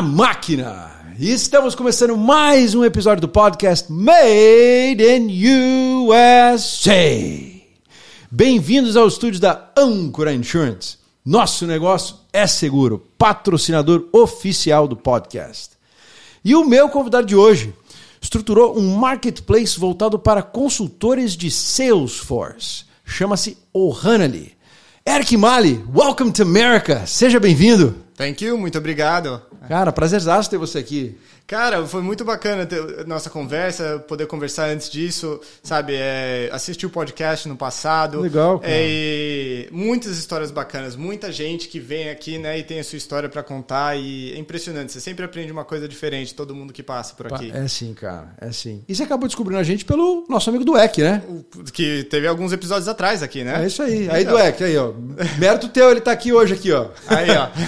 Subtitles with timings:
[0.00, 0.90] na máquina!
[1.18, 6.94] Estamos começando mais um episódio do podcast Made in USA.
[8.30, 10.96] Bem-vindos ao estúdio da Ancora Insurance.
[11.22, 15.72] Nosso negócio é seguro, patrocinador oficial do podcast.
[16.42, 17.74] E o meu convidado de hoje
[18.22, 22.86] estruturou um marketplace voltado para consultores de Salesforce.
[23.04, 24.52] Chama-se O'Hanley.
[25.06, 27.06] Eric Mali, welcome to America.
[27.06, 28.08] Seja bem-vindo.
[28.20, 29.40] Thank you, muito obrigado.
[29.66, 31.18] Cara, prazerzaço ter você aqui.
[31.50, 35.94] Cara, foi muito bacana ter nossa conversa, poder conversar antes disso, sabe?
[35.96, 38.20] É, assistir o podcast no passado.
[38.20, 38.72] Legal, cara.
[38.72, 42.96] É, e muitas histórias bacanas, muita gente que vem aqui, né, e tem a sua
[42.98, 44.92] história para contar e é impressionante.
[44.92, 47.50] Você sempre aprende uma coisa diferente, todo mundo que passa por aqui.
[47.52, 48.84] É sim, cara, é sim.
[48.88, 51.20] E você acabou descobrindo a gente pelo nosso amigo Dueck, né?
[51.72, 53.64] Que teve alguns episódios atrás aqui, né?
[53.64, 54.08] É isso aí.
[54.08, 54.34] Aí, Então.
[54.34, 54.92] Dueck, aí, ó.
[55.36, 56.90] Mérito teu, ele tá aqui hoje, aqui, ó.
[57.08, 57.48] Aí, ó.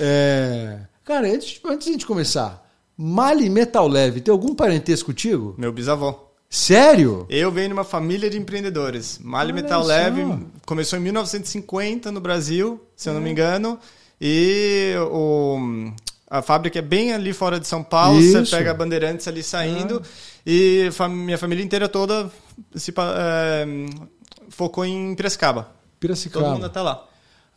[0.00, 0.78] É...
[1.04, 2.67] Cara, antes, antes de a gente começar,
[3.00, 5.54] Mali Metal Leve, tem algum parentesco contigo?
[5.56, 6.14] Meu bisavô.
[6.50, 7.26] Sério?
[7.28, 9.20] Eu venho de uma família de empreendedores.
[9.22, 9.86] Mali Olha Metal só.
[9.88, 13.14] Leve começou em 1950 no Brasil, se eu É.
[13.14, 13.78] não me engano.
[14.20, 15.92] E o,
[16.28, 18.18] a fábrica é bem ali fora de São Paulo.
[18.18, 18.36] Isso.
[18.38, 18.44] É.
[18.44, 20.02] Você pega a Bandeirantes ali saindo.
[20.44, 22.30] E fa- minha família inteira toda
[22.74, 23.66] se, é,
[24.48, 25.68] focou em Piracicaba.
[26.00, 26.44] Piracicaba.
[26.46, 27.04] Todo mundo até lá.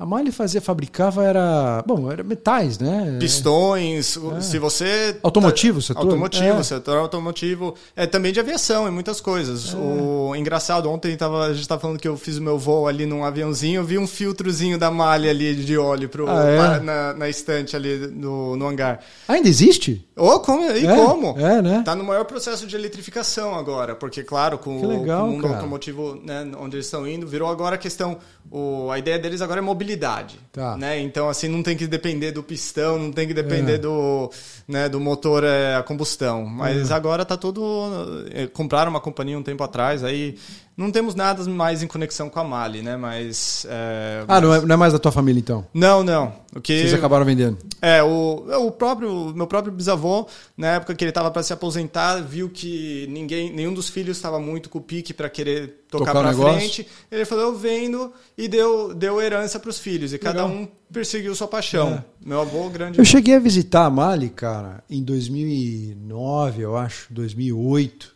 [0.01, 1.83] A Mali fazia, fabricava, era.
[1.85, 3.17] Bom, era metais, né?
[3.19, 5.15] Pistões, o- se você.
[5.21, 6.01] Automotivo, setor?
[6.01, 6.63] Automotivo, É.
[6.63, 7.75] setor automotivo.
[7.95, 9.75] É, também de aviação, em muitas coisas.
[9.75, 13.05] O engraçado, ontem tava, a gente estava falando que eu fiz o meu voo ali
[13.05, 16.79] num aviãozinho, eu vi um filtrozinho da malha ali de óleo pro, Ah, é?
[16.79, 19.01] na, na estante ali no, no hangar.
[19.27, 20.03] Ainda existe?
[20.17, 20.63] Ô, como?
[20.71, 21.39] E É, como?
[21.39, 21.83] é, né?
[21.85, 25.31] Tá no maior processo de eletrificação agora, porque, claro, com, Que o- legal, com o
[25.33, 25.55] mundo cara.
[25.57, 28.17] automotivo, né, onde eles estão indo, virou agora a questão.
[28.51, 29.61] O, a ideia deles agora é
[29.91, 30.39] mobilidade.
[30.51, 30.77] Tá.
[30.77, 30.99] Né?
[30.99, 33.77] Então, assim, não tem que depender do pistão, não tem que depender É.
[33.77, 34.31] do,
[34.67, 36.45] né, do motor é, a combustão.
[36.45, 38.25] Mas agora tá tudo.
[38.33, 40.37] é, Compraram uma companhia um tempo atrás, aí
[40.77, 42.95] não temos nada mais em conexão com a Mali, né?
[42.97, 43.65] Mas.
[43.69, 45.65] é, Ah, não mas- é, não é mais da tua família, então?
[45.73, 46.33] Não, não.
[46.55, 47.57] O que Vocês acabaram vendendo.
[47.81, 50.27] é, o, o próprio meu próprio bisavô,
[50.57, 54.39] na época que ele estava para se aposentar, viu que ninguém, nenhum dos filhos estava
[54.39, 56.85] muito com o pique para querer tocar Tocar para frente.
[57.09, 60.57] Ele falou: "Eu vendo" e deu deu herança para os filhos e cada Legal.
[60.63, 62.03] um perseguiu sua paixão.
[62.25, 62.99] Meu avô grande.
[62.99, 68.13] Eu cheguei a visitar a Mali, cara, em 2009, eu acho, 2008,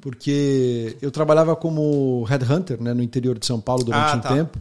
[0.00, 4.28] porque eu trabalhava como headhunter né, no interior de São Paulo durante Ah, um tá.
[4.34, 4.58] tempo.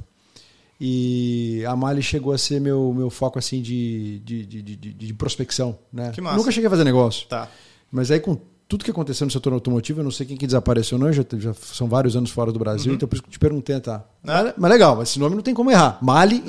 [0.79, 5.13] E a Mali chegou a ser meu, meu foco assim de, de, de, de, de
[5.13, 5.78] prospecção.
[5.91, 6.12] Né?
[6.35, 7.28] Nunca cheguei a fazer negócio.
[7.28, 7.50] Tá.
[7.91, 8.38] Mas aí com
[8.68, 11.14] tudo que aconteceu no setor automotivo, eu não sei quem que desapareceu, não.
[11.14, 13.80] Já, já são vários anos fora do Brasil, então por isso que eu te perguntei,
[13.80, 14.03] tá?
[14.24, 16.00] Mas, mas legal, esse nome não tem como errar.
[16.02, 16.44] Mali,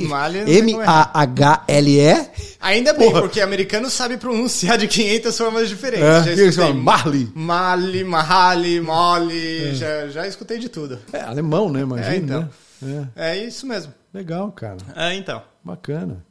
[1.07, 2.27] M-A-H-L-E.
[2.61, 3.21] Ainda bem, Porra.
[3.23, 6.05] porque americano sabe pronunciar de 500 formas diferentes.
[6.27, 7.29] É, já escutei Marley.
[7.35, 10.99] Mali, Mahali, Moli, já, já escutei de tudo.
[11.13, 11.81] É alemão, né?
[11.81, 12.49] Imagina, É, então.
[12.83, 13.09] né?
[13.17, 13.93] É isso mesmo.
[14.15, 14.19] É.
[14.19, 14.79] Legal, cara.
[14.95, 15.43] É, então.
[15.63, 16.25] Bacana.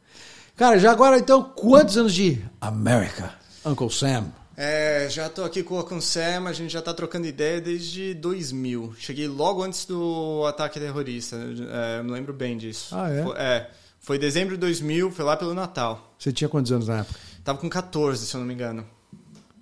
[0.56, 3.32] Cara, já agora então, quantos anos de America?
[3.66, 4.26] Uncle Sam.
[4.58, 8.96] É, já tô aqui com o Sam, a gente já tá trocando ideia desde 2000.
[8.98, 12.96] Cheguei logo antes do ataque terrorista, é, eu me lembro bem disso.
[12.96, 13.24] Ah, é?
[13.24, 16.16] Foi, é, foi dezembro de 2000, foi lá pelo Natal.
[16.18, 17.20] Você tinha quantos anos na época?
[17.44, 18.86] Tava com 14, se eu não me engano.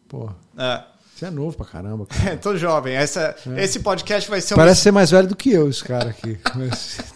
[0.07, 0.83] Porra, É,
[1.23, 2.37] você é novo pra caramba, cara.
[2.37, 2.93] tô jovem.
[2.95, 6.09] Essa, Esse podcast vai ser um Parece ser mais velho do que eu, esse cara
[6.09, 6.37] aqui.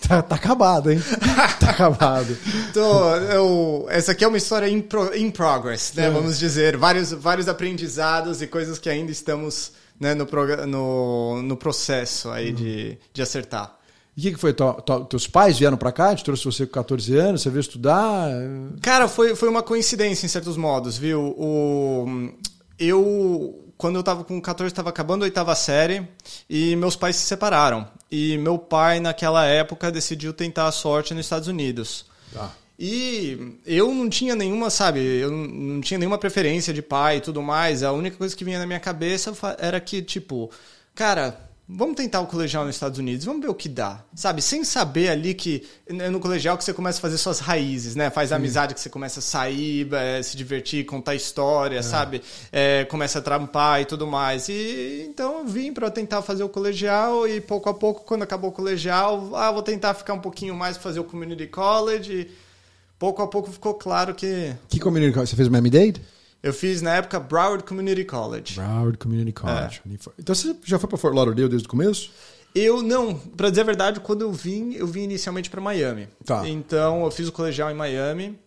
[0.08, 1.02] Tá, tá acabado, hein?
[1.60, 2.38] Tá acabado.
[2.74, 6.06] Tô, eu, essa aqui é uma história in, pro- in progress, né?
[6.08, 6.10] É.
[6.10, 6.78] Vamos dizer.
[6.78, 10.26] Vários, vários aprendizados e coisas que ainda estamos né, no,
[10.66, 13.76] no, no processo aí de, de acertar.
[14.16, 14.56] E o que, que foi?
[15.10, 16.16] Teus pais vieram pra cá?
[16.16, 17.42] Te trouxe você com 14 anos?
[17.42, 18.30] Você veio estudar?
[18.82, 21.36] Cara, foi, foi uma coincidência em certos modos, viu?
[21.38, 22.32] O,
[22.80, 26.08] eu, quando eu tava com 14, estava acabando a oitava série
[26.50, 27.88] e meus pais se separaram.
[28.12, 32.06] E meu pai, naquela época, decidiu tentar a sorte nos Estados Unidos.
[32.34, 32.52] Tá.
[32.80, 37.42] E eu não tinha nenhuma, sabe, eu não- tinha nenhuma preferência de pai e tudo
[37.42, 37.82] mais.
[37.84, 40.52] A única coisa que vinha na minha cabeça era que, tipo,
[40.94, 44.04] cara, vamos tentar o colegial nos Estados Unidos, vamos ver o que dá.
[44.16, 47.96] Sabe, sem saber ali que é no colegial que você começa a fazer suas raízes,
[47.96, 48.10] né?
[48.10, 52.22] Faz amizade que você começa a sair, eh, se divertir, contar história, sabe?
[52.52, 54.48] Eh, começa a trampar e tudo mais.
[54.48, 58.50] E então eu vim para tentar fazer o colegial e pouco a pouco, quando acabou
[58.50, 62.14] o colegial, ah, vou tentar ficar um pouquinho mais fazer o community college.
[62.14, 62.32] E
[62.98, 65.32] pouco a pouco ficou claro que Que community college?
[65.32, 66.02] Você fez o Miami-Dade?
[66.44, 68.56] Eu fiz na época Broward Community College.
[68.56, 69.82] Broward Community College.
[69.86, 70.14] Ali foi.
[70.20, 72.12] Então você já foi pra Fort Lauderdale desde o começo?
[72.56, 76.08] Eu não, pra dizer a verdade, quando eu vim, eu vim inicialmente para Miami.
[76.26, 76.48] Tá.
[76.48, 78.40] Então eu fiz o colegial em Miami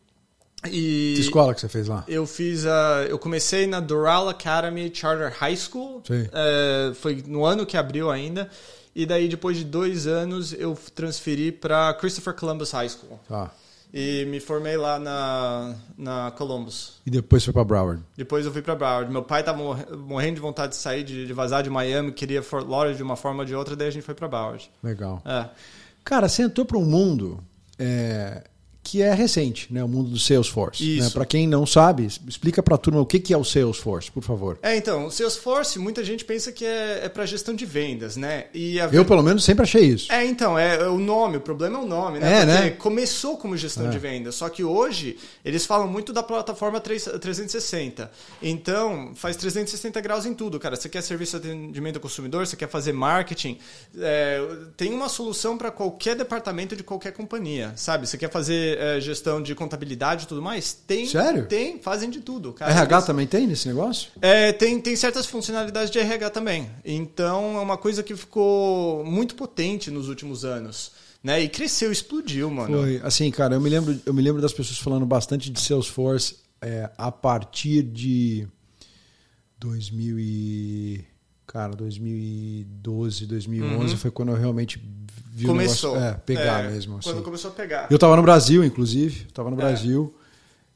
[0.65, 2.05] E Que escola que você fez lá?
[2.09, 3.07] eu fiz a.
[3.09, 6.03] Eu comecei na Doral Academy Charter High School.
[6.07, 6.29] Sim.
[6.33, 8.51] É, foi no ano que abriu ainda.
[8.95, 13.21] E daí, depois de dois anos, eu transferi para Christopher Columbus High School.
[13.29, 13.51] Tá.
[13.93, 17.01] E me formei lá na, na Columbus.
[17.05, 18.03] E depois foi pra Broward.
[18.17, 19.11] Depois eu fui para Broward.
[19.11, 22.41] Meu pai tava morre- morrendo de vontade de sair, de, de vazar de Miami, queria
[22.43, 24.71] Fort Lauderdale de uma forma ou de outra, daí a gente foi para Broward.
[24.83, 25.21] Legal.
[25.25, 25.49] É.
[26.05, 27.43] Cara, você entrou para um mundo
[27.79, 28.45] é,
[28.83, 29.85] que é recente, né?
[29.85, 30.99] O mundo do Salesforce.
[30.99, 31.11] Né?
[31.11, 34.23] Para quem não sabe, explica para a turma o que que é o Salesforce, por
[34.23, 34.59] favor.
[34.63, 38.47] É, então, o Salesforce, muita gente pensa que é, é para gestão de vendas, né?
[38.55, 40.11] E a Eu, pelo menos, sempre achei isso.
[40.11, 42.33] É, então, é, é o nome, o problema é o nome, né?
[42.33, 42.71] É, Porque né?
[42.71, 43.91] começou como gestão É.
[43.91, 48.11] de vendas, só que hoje eles falam muito da plataforma 3 360.
[48.43, 50.75] Então, faz 360 graus em tudo, cara.
[50.77, 53.59] Você quer serviço de atendimento ao consumidor, você quer fazer marketing,
[53.99, 54.41] é,
[54.77, 58.07] tem uma solução para qualquer departamento de qualquer companhia, sabe?
[58.09, 60.73] Você quer fazer é, gestão de contabilidade e tudo mais?
[60.73, 61.07] Tem.
[61.07, 61.47] Sério?
[61.47, 62.71] Tem, fazem de tudo, cara.
[62.73, 64.11] RH Eles- também tem nesse negócio?
[64.21, 66.71] é, tem, tem certas funcionalidades de RH também.
[66.85, 70.93] Então é uma coisa que ficou muito potente nos últimos anos.
[71.23, 71.43] Né?
[71.43, 72.79] E cresceu, explodiu, mano.
[72.79, 73.01] Foi.
[73.05, 76.91] Assim, cara, eu me lembro, eu me lembro das pessoas falando bastante de Salesforce é,
[76.97, 78.49] a partir de
[79.59, 81.05] 2000 e...
[81.53, 84.79] Cara, 2012, 2011 foi quando eu realmente
[85.33, 85.53] vi Uhum.
[85.53, 85.93] Começou.
[85.93, 87.01] o negócio é, pegar É, mesmo.
[87.03, 87.25] Quando assim.
[87.25, 87.87] começou a pegar.
[87.91, 89.27] Eu estava no Brasil, inclusive.
[89.29, 89.59] Estava no É.
[89.59, 90.15] Brasil.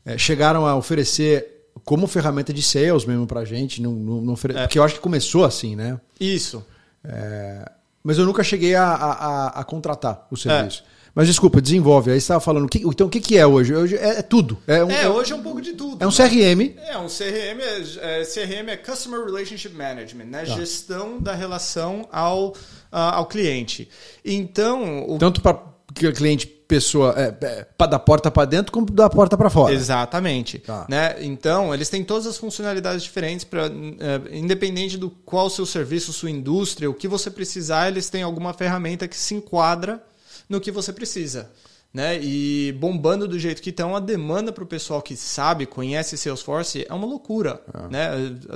[0.04, 3.80] É, chegaram a oferecer como ferramenta de sales mesmo pra gente.
[3.80, 4.62] Não, não, não ofere- É.
[4.62, 6.00] Porque eu acho que começou assim, né?
[6.18, 6.64] Isso.
[7.04, 7.70] É,
[8.06, 10.84] Mas eu nunca cheguei a, a- a- a contratar o serviço.
[11.14, 12.10] Mas desculpa, desenvolve.
[12.10, 12.64] Aí você estava falando.
[12.64, 13.72] o que- então o que, que é hoje?
[13.74, 14.58] Hoje é, é tudo.
[14.66, 16.02] É um, É, é, hoje é um pouco de tudo.
[16.02, 16.16] é um né?
[16.16, 16.74] CRM.
[16.88, 20.38] É, um CRM é, é, CRM é Customer Relationship Management, né?
[20.44, 20.56] Tá.
[20.56, 22.54] Gestão da relação ao,
[22.90, 23.88] ah, ao cliente.
[24.24, 25.72] Então, o Tanto para
[26.16, 29.72] cliente, pessoa, é, é, da porta para dentro, como da porta para fora.
[29.72, 30.58] Exatamente.
[30.58, 30.86] Tá.
[30.88, 31.14] Né?
[31.20, 36.12] Então, eles têm todas as funcionalidades diferentes, pra, é, independente do qual o seu serviço,
[36.12, 40.02] sua indústria, o que você precisar, eles têm alguma ferramenta que se enquadra
[40.48, 41.50] no que você precisa.
[41.92, 42.18] Né?
[42.20, 46.84] E bombando do jeito que estão, a demanda para o pessoal que sabe, conhece Salesforce
[46.88, 47.62] é uma loucura.
[47.88, 48.10] Né?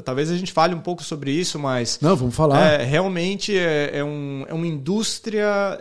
[0.05, 2.81] Talvez a gente fale um pouco sobre isso, mas Não, vamos falar.
[2.81, 5.79] é, realmente é, é um- é uma indústria.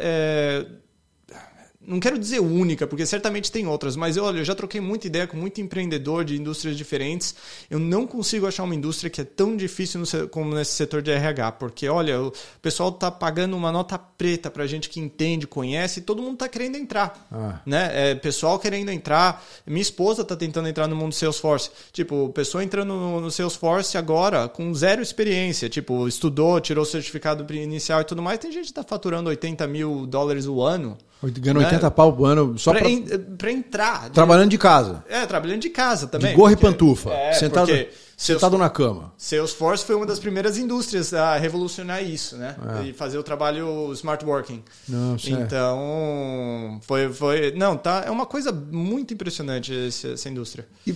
[1.87, 5.25] Não quero dizer única, porque certamente tem outras, mas olha, eu já troquei muita ideia
[5.25, 7.33] com muito empreendedor de indústrias diferentes.
[7.69, 11.11] Eu não consigo achar uma indústria que é tão difícil no como nesse setor de
[11.11, 16.01] RH, porque olha, o pessoal está pagando uma nota preta para gente que entende, conhece,
[16.01, 17.25] e todo mundo está querendo entrar.
[17.31, 17.61] Ah.
[17.65, 18.11] Né?
[18.11, 19.41] É, pessoal querendo entrar.
[19.65, 21.71] Minha esposa está tentando entrar no mundo Salesforce.
[21.93, 25.69] Tipo, pessoa entrando no, no Salesforce agora com zero experiência.
[25.69, 28.39] Tipo, estudou, tirou o certificado inicial e tudo mais.
[28.39, 30.97] Tem gente que está faturando 80 mil dólares o ano.
[31.23, 31.65] Ganhando né?
[31.65, 33.01] 80 pau por ano só en-
[33.37, 34.09] pra entrar.
[34.11, 35.03] trabalhando de casa.
[35.09, 36.29] É, trabalhando de casa também.
[36.31, 37.09] De gorro porque- e pantufa.
[37.11, 37.71] É, sentado,
[38.15, 39.11] sentado na cama.
[39.17, 42.55] Salesforce foi uma das primeiras indústrias a revolucionar isso, né?
[42.85, 44.63] E fazer o trabalho smart working.
[44.87, 44.91] É.
[44.91, 45.41] Não, certo.
[45.41, 47.51] Então, foi, foi.
[47.55, 48.03] Não, tá.
[48.05, 50.67] É uma coisa muito impressionante esse- essa indústria.
[50.85, 50.93] E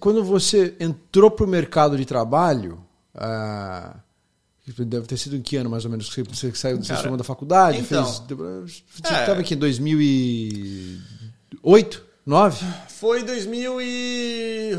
[0.00, 2.78] quando você entrou para o mercado de trabalho,
[3.14, 3.96] ah,
[4.66, 7.16] deve ter sido em que ano mais ou menos que você, saiu, você Cara, formou
[7.16, 7.78] da faculdade?
[7.78, 8.82] então, fez, você
[9.14, 9.20] é.
[9.20, 12.66] estava aqui em 2008, 9?
[12.88, 14.76] Foi 2000 e...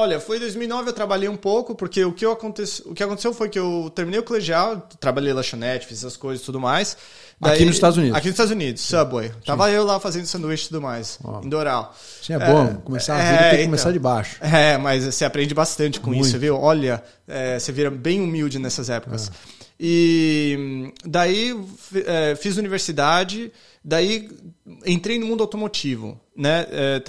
[0.00, 2.62] Olha, foi 2009 eu trabalhei um pouco, porque o que, eu aconte...
[2.86, 6.46] o que aconteceu foi que eu terminei o colegial, trabalhei lanchonete, fiz essas coisas e
[6.46, 6.96] tudo mais.
[7.42, 8.16] Aqui nos Estados Unidos?
[8.16, 9.32] Aqui nos Estados Unidos, Subway.
[9.44, 11.92] Tava eu lá fazendo sanduíche e tudo mais, em Doral.
[12.22, 12.76] Sim, é bom.
[12.84, 13.66] Começar a vida é, tem que então.
[13.66, 14.36] começar de baixo.
[14.40, 16.28] É, mas você aprende bastante com Muito.
[16.28, 16.56] isso, viu?
[16.56, 19.32] Olha, é, você vira bem humilde nessas épocas.
[19.34, 19.57] É.
[19.80, 21.54] E daí
[22.04, 23.52] é, fiz universidade,
[23.84, 24.28] daí
[24.84, 26.66] entrei no mundo automotivo, né?
[26.70, 27.02] É,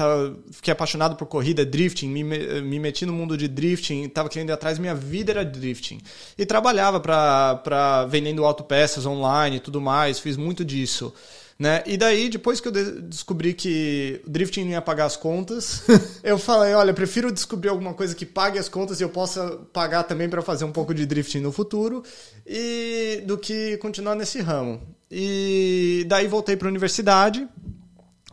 [0.51, 4.49] fiquei apaixonado por corrida, drifting, me, me me meti no mundo de drifting, estava querendo
[4.49, 5.99] ir atrás, minha vida era drifting.
[6.38, 11.11] E trabalhava para vendendo autopeças online e tudo mais, fiz muito disso.
[11.59, 11.83] Né?
[11.85, 15.83] E daí, depois que eu de- descobri que o drifting não ia pagar as contas,
[16.23, 20.03] eu falei, olha, prefiro descobrir alguma coisa que pague as contas e eu possa pagar
[20.03, 22.01] também para fazer um pouco de drifting no futuro,
[22.47, 24.81] e do que continuar nesse ramo.
[25.11, 27.45] E daí voltei para a universidade.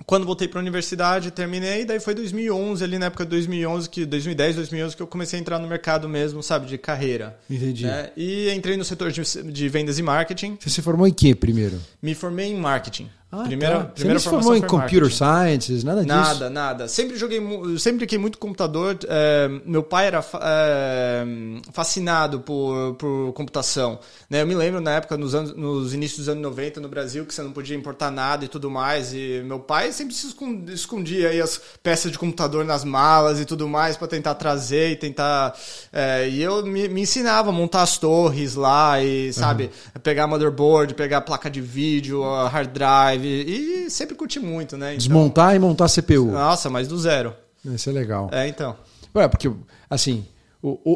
[0.06, 4.06] Quando voltei para a universidade, terminei, daí foi 2011, ali na época de 2011, que
[4.06, 7.36] 2010, 2011 que eu comecei a entrar no mercado mesmo, sabe, de carreira.
[7.50, 7.84] Entendi.
[7.84, 8.10] né?
[8.16, 10.58] E entrei no setor de, de vendas e marketing.
[10.60, 11.80] Você se formou em que primeiro?
[12.00, 13.10] Me formei em marketing.
[13.40, 13.84] Ah, primeira, tá.
[13.86, 15.14] primeira Você formou em computer marketing.
[15.16, 16.14] sciences, nada disso?
[16.16, 16.88] Nada, nada.
[16.88, 17.40] Sempre joguei,
[17.78, 18.96] sempre brinquei muito com computador.
[19.08, 21.24] é, meu pai era é,
[21.72, 23.98] fascinado por, por computação.
[24.30, 24.42] Né?
[24.42, 27.34] Eu me lembro na época, nos, anos, nos inícios dos anos 90 no Brasil, que
[27.34, 29.12] você não podia importar nada e tudo mais.
[29.12, 33.44] E meu pai sempre se escon- escondia aí as peças de computador nas malas e
[33.44, 35.54] tudo mais para tentar trazer e tentar.
[35.92, 39.70] é, e eu me, me ensinava a montar as torres lá e, sabe,
[40.02, 43.25] pegar motherboard, pegar placa de vídeo, hard drive.
[43.26, 44.88] E, sempre curti muito, né?
[44.94, 46.26] Então- Desmontar e montar CPU.
[46.30, 47.34] nossa, mas do zero.
[47.64, 48.28] Isso é legal.
[48.32, 48.76] É, então.
[49.14, 49.50] Ué, porque,
[49.90, 50.24] assim,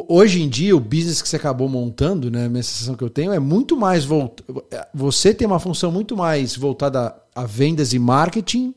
[0.07, 3.09] hoje em dia, o business que você acabou montando, né, a minha sensação que eu
[3.09, 4.63] tenho, é muito mais voltado.
[4.93, 8.73] Você tem uma função muito mais voltada a vendas e marketing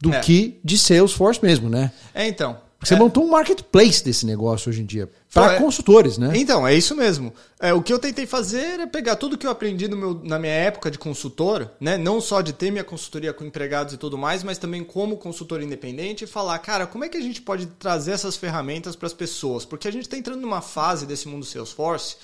[0.00, 0.20] do É.
[0.20, 1.90] que de Salesforce mesmo, né?
[2.14, 2.56] É, então.
[2.78, 2.98] Porque você É.
[2.98, 5.10] montou um marketplace desse negócio hoje em dia.
[5.34, 5.58] Para é.
[5.58, 6.30] consultores, né?
[6.36, 7.32] Então, é isso mesmo.
[7.58, 10.52] É, o que eu tentei fazer é pegar tudo que eu aprendi meu, na minha
[10.52, 11.98] época de consultor, né?
[11.98, 15.60] Não só de ter minha consultoria com empregados e tudo mais, mas também como consultor
[15.60, 19.12] independente e falar, cara, como é que a gente pode trazer essas ferramentas para as
[19.12, 19.64] pessoas?
[19.64, 22.14] Porque a gente está entrando numa fase desse mundo Salesforce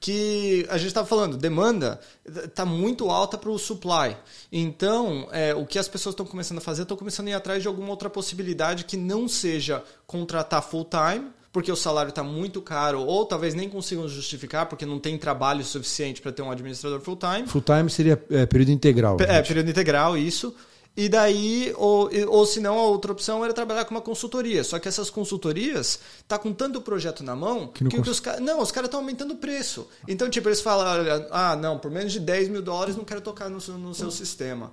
[0.00, 4.16] que a gente estava falando, demanda está muito alta para o supply.
[4.50, 7.60] Então, é, o que as pessoas estão começando a fazer, estão começando a ir atrás
[7.60, 12.62] de alguma outra possibilidade que não seja contratar full time, porque o salário está muito
[12.62, 17.00] caro, ou talvez nem consigam justificar, porque não tem trabalho suficiente para ter um administrador
[17.00, 17.46] full time.
[17.46, 19.18] Full time seria é, período integral.
[19.20, 19.48] É, gente.
[19.48, 20.54] período integral, isso.
[21.00, 24.62] E daí, ou, ou se não, a outra opção era trabalhar com uma consultoria.
[24.62, 28.42] Só que essas consultorias tá com tanto projeto na mão Que que, que os caras.
[28.42, 29.88] Não, os caras estão aumentando o preço.
[30.06, 30.86] Então, tipo, eles falam,
[31.30, 34.70] ah, não, por menos de 10 mil dólares não quero tocar no no seu sistema.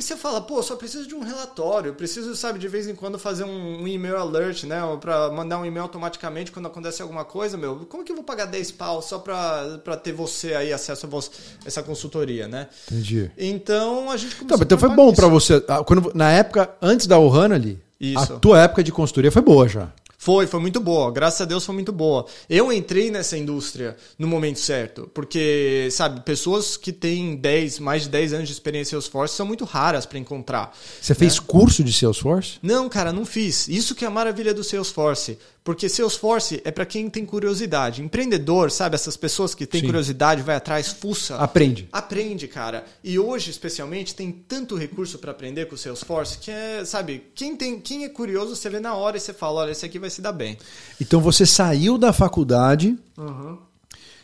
[0.00, 3.18] E você fala, pô, só preciso de um relatório, preciso, sabe, de vez em quando
[3.18, 4.80] fazer um, um e-mail alert, né?
[4.98, 7.84] Pra mandar um e-mail automaticamente quando acontece alguma coisa, meu.
[7.86, 11.08] Como que eu vou pagar 10 pau só pra, pra ter você aí acesso a
[11.10, 11.30] você,
[11.66, 12.68] essa consultoria, né?
[12.90, 13.30] Entendi.
[13.36, 15.62] Então a gente Então, começou então a foi bom para você.
[15.68, 18.32] ah, Quando, na época, antes da Ohana ali, Isso.
[18.32, 19.92] a tua época de consultoria foi boa já.
[20.20, 21.10] Foi, foi muito boa.
[21.10, 22.26] Graças a Deus foi muito boa.
[22.46, 25.10] Eu entrei nessa indústria no momento certo.
[25.14, 29.46] Porque, sabe, pessoas que têm 10, mais de 10 anos de experiência em Salesforce são
[29.46, 30.76] muito raras para encontrar.
[31.00, 32.58] Você fez curso de Salesforce?
[32.62, 33.66] Não, cara, não fiz.
[33.66, 35.38] Isso que é a maravilha do Salesforce.
[35.62, 38.02] Porque Salesforce é para quem tem curiosidade.
[38.02, 38.94] Empreendedor, sabe?
[38.94, 39.86] Essas pessoas que têm Sim.
[39.86, 41.36] curiosidade, vai atrás, fuça.
[41.36, 41.86] Aprende.
[41.92, 42.84] Aprende, cara.
[43.04, 47.54] E hoje, especialmente, tem tanto recurso para aprender com o Salesforce que é, sabe, quem,
[47.54, 50.08] tem, quem é curioso, você vê na hora e você fala, olha, esse aqui vai
[50.08, 50.56] se dar bem.
[50.98, 52.98] Então você saiu da faculdade,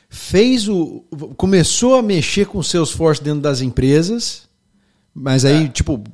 [0.08, 1.04] fez o.
[1.36, 4.45] começou a mexer com o Salesforce dentro das empresas.
[5.18, 5.68] Mas aí, É.
[5.68, 6.04] tipo,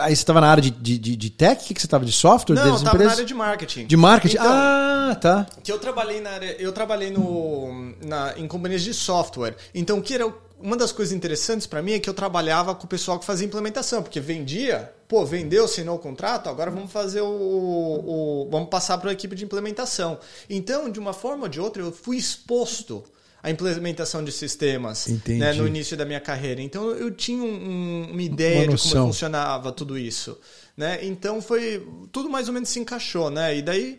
[0.00, 1.62] aí você estava na área de, de, de- tech?
[1.62, 2.56] O que que você estava de software?
[2.56, 3.86] Não, eu tava na área de marketing.
[3.86, 4.36] De marketing?
[4.36, 5.46] Então, ah, tá.
[5.62, 9.56] que eu trabalhei na área, eu trabalhei no, na, em companhias de software.
[9.74, 12.84] Então, o que era uma das coisas interessantes para mim é que eu trabalhava com
[12.84, 17.20] o pessoal que fazia implementação, porque vendia, pô, vendeu, assinou o contrato, agora vamos fazer
[17.20, 20.18] o, o vamos passar para a equipe de implementação.
[20.48, 23.04] Então, de uma forma ou de outra, eu fui exposto
[23.42, 25.06] à implementação de sistemas
[25.38, 26.60] né, no início da minha carreira.
[26.60, 30.36] Então, eu tinha um- um- uma ideia Uma de como funcionava tudo isso.
[30.76, 30.98] Né?
[31.04, 33.56] Então, foi tudo mais ou menos se encaixou, né?
[33.56, 33.98] E daí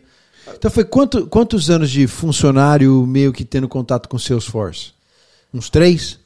[0.54, 4.92] Então foi quanto, quantos anos de funcionário meio que tendo contato com Salesforce?
[5.54, 6.18] Uns três?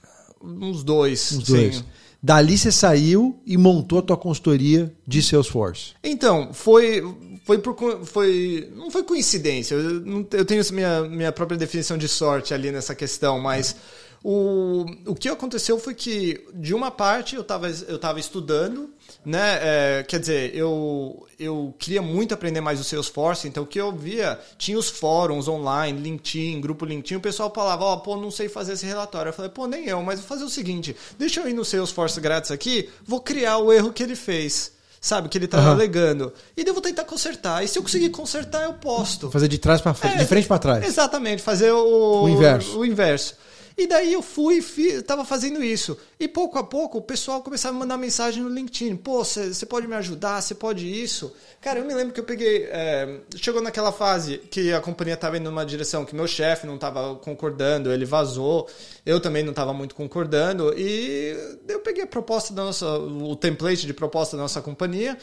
[0.43, 1.33] Uns dois.
[1.33, 1.77] Uns dois.
[1.77, 1.85] sim.
[2.23, 5.93] Dali você saiu e montou a tua consultoria de Salesforce.
[6.03, 7.03] Então, foi.
[7.47, 8.05] Foi por.
[8.05, 9.77] Foi, não foi coincidência.
[9.77, 13.77] Eu, eu tenho minha, minha própria definição de sorte ali nessa questão, mas.
[14.25, 18.91] O, o que aconteceu foi que, de uma parte, eu estava eu tava estudando,
[19.25, 19.59] né?
[19.63, 23.93] É, quer dizer, eu, eu queria muito aprender mais o Salesforce, então o que eu
[23.93, 28.49] via, tinha os fóruns online, LinkedIn, grupo LinkedIn, o pessoal falava, ó, pô, não sei
[28.49, 29.29] fazer esse relatório.
[29.29, 32.21] Eu falei, pô, nem eu, mas vou fazer o seguinte, deixa eu ir no Salesforce
[32.21, 34.76] grátis aqui, vou criar o erro que ele fez.
[35.01, 35.73] Sabe, que ele tá Aham.
[35.73, 36.33] alegando.
[36.57, 37.63] E vou tentar consertar.
[37.65, 39.31] E se eu conseguir consertar, eu posto.
[39.31, 40.85] Fazer de trás para frente, É, de frente para trás.
[40.85, 42.79] Exatamente, fazer o, O inverso.
[42.79, 43.35] O inverso.
[43.77, 45.99] E daí eu fui, fi, tava fazendo isso.
[46.19, 48.97] E pouco a pouco o pessoal começava a mandar mensagem no LinkedIn.
[48.97, 50.41] Pô, você pode me ajudar?
[50.41, 51.35] Você pode isso?
[51.61, 52.65] Cara, eu me lembro que eu peguei.
[52.71, 56.77] é, chegou naquela fase que a companhia estava indo numa direção que meu chefe não
[56.77, 58.67] estava concordando, ele vazou.
[59.05, 60.73] Eu também não estava muito concordando.
[60.75, 61.37] E
[61.69, 62.99] eu peguei a proposta da nossa.
[62.99, 65.19] o template de proposta da nossa companhia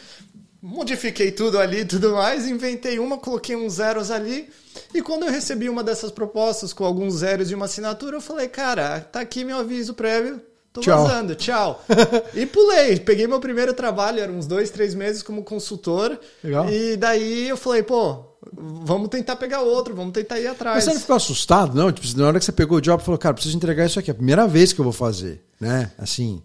[0.64, 4.50] modifiquei tudo ali e tudo mais, inventei uma, coloquei uns zeros ali.
[4.94, 8.48] E quando eu recebi uma dessas propostas com alguns zeros e uma assinatura, eu falei,
[8.48, 10.42] cara, tá aqui meu aviso prévio.
[10.72, 11.04] Tô Tchau.
[11.04, 11.84] vazando, tchau.
[12.34, 13.00] e pulei.
[13.00, 16.18] Peguei meu primeiro trabalho, eram uns dois, três meses como consultor.
[16.44, 16.68] Legal.
[16.68, 20.84] E daí eu falei, pô, vamos tentar pegar outro, vamos tentar ir Mas atrás.
[20.84, 21.92] você não ficou assustado, não?
[21.92, 24.10] Tipo, na hora que você pegou o job, falou, cara, preciso entregar isso aqui.
[24.10, 25.92] É a primeira vez que eu vou fazer, né?
[25.96, 26.42] Assim,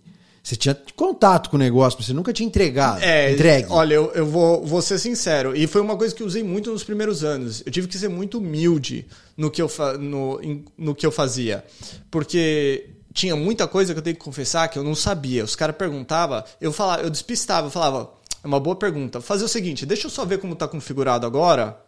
[0.49, 3.03] Você tinha contato com o negócio, mas você nunca tinha entregado.
[3.03, 3.67] É, entregue.
[3.69, 5.55] Olha, eu, eu vou, vou ser sincero.
[5.55, 7.63] E foi uma coisa que eu usei muito nos primeiros anos.
[7.67, 10.41] Eu tive que ser muito humilde no que eu, no,
[10.79, 11.63] no que eu fazia.
[12.11, 15.45] Porque tinha muita coisa que eu tenho que confessar que eu não sabia.
[15.45, 18.11] Os caras perguntavam, eu falava, eu despistava, eu falava,
[18.43, 19.21] é uma boa pergunta.
[19.21, 21.79] Fazer o seguinte, deixa eu só ver como tá configurado agora.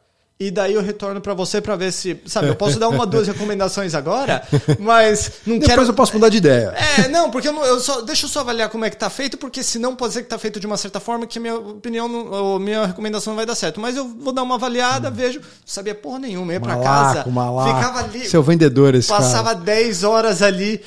[0.42, 2.18] E daí eu retorno pra você pra ver se.
[2.25, 4.42] Sabe, eu posso dar uma, duas recomendações agora,
[4.80, 5.90] mas não Depois quero.
[5.90, 6.75] eu posso mudar de ideia.
[6.99, 8.00] É, não, porque eu, não, eu só.
[8.00, 10.38] Deixa eu só avaliar como é que tá feito, porque senão pode ser que tá
[10.38, 13.44] feito de uma certa forma que a minha opinião, não, ou minha recomendação não vai
[13.44, 13.78] dar certo.
[13.80, 15.40] Mas eu vou dar uma avaliada, vejo.
[15.40, 17.26] Não sabia porra nenhuma, ia pra casa.
[17.28, 17.76] Malaco.
[17.76, 18.26] Ficava ali.
[18.26, 19.61] Seu vendedor, esse Passava cara.
[19.61, 20.80] 10 horas ali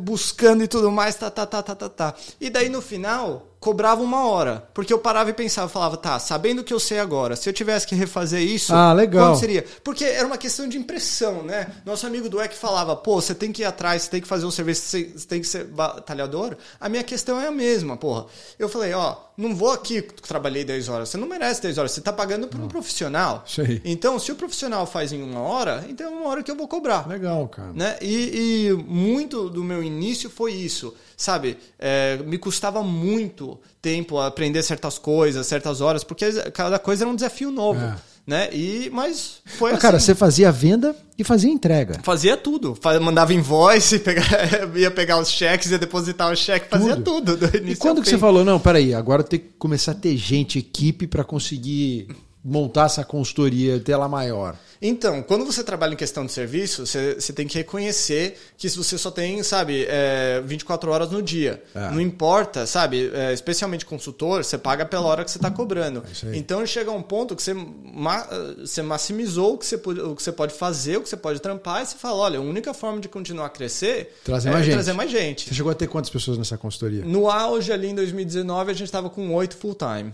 [0.00, 2.14] buscando e tudo mais, tá, tá, tá, tá, tá, tá.
[2.38, 4.68] E daí no final, cobrava uma hora.
[4.74, 7.52] Porque eu parava e pensava, falava, tá, sabendo o que eu sei agora, se eu
[7.52, 9.28] tivesse que refazer isso, Ah, legal.
[9.30, 9.64] quanto seria?
[9.84, 11.68] Porque era uma questão de impressão, né?
[11.86, 14.44] Nosso amigo do EC falava, pô, você tem que ir atrás, você tem que fazer
[14.44, 16.56] um serviço, você tem que ser batalhador.
[16.80, 18.26] A minha questão é a mesma, porra.
[18.58, 22.00] Eu falei, ó, não vou aqui trabalhei 10 horas, você não merece 10 horas, você
[22.00, 23.44] tá pagando por um profissional.
[23.46, 23.80] Isso aí.
[23.84, 26.66] Então, se o profissional faz em uma hora, então é uma hora que eu vou
[26.66, 27.06] cobrar.
[27.08, 27.72] Legal, cara.
[27.72, 27.96] Né?
[28.02, 31.56] E, e muito do meu início foi isso, sabe?
[31.78, 37.14] É, me custava muito tempo aprender certas coisas, certas horas, porque cada coisa era um
[37.16, 37.94] desafio novo, É.
[38.26, 38.48] né?
[38.52, 39.82] E mas foi Mas, assim.
[39.82, 42.00] cara, você fazia venda e fazia entrega.
[42.02, 42.76] Fazia tudo.
[43.00, 44.00] Mandava invoice,
[44.76, 47.36] ia pegar os cheques, ia depositar o cheque, fazia Tudo.
[47.36, 47.36] tudo.
[47.36, 48.20] do E quando que você fim.
[48.20, 52.08] falou, não, peraí, agora tem que começar a ter gente, equipe para conseguir
[52.44, 54.56] montar essa consultoria, ter ela maior?
[54.84, 58.76] Então, quando você trabalha em questão de serviço, você, você tem que reconhecer que se
[58.76, 61.62] você só tem, sabe, é, 24 horas no dia.
[61.72, 61.88] É.
[61.90, 66.02] Não importa, sabe, é, especialmente consultor, você paga pela hora que você está cobrando.
[66.10, 66.36] isso aí.
[66.36, 68.26] Então chega um ponto que você, ma-
[68.58, 71.38] você maximizou o que você, pode, o que você pode fazer, o que você pode
[71.40, 74.64] trampar, e você fala, olha, a única forma de continuar a crescer Trazer é mais
[74.64, 74.74] gente.
[74.74, 75.48] trazer mais gente.
[75.48, 77.04] Você chegou a ter quantas pessoas nessa consultoria?
[77.04, 80.12] No auge ali em 2019, a gente estava com oito full-time.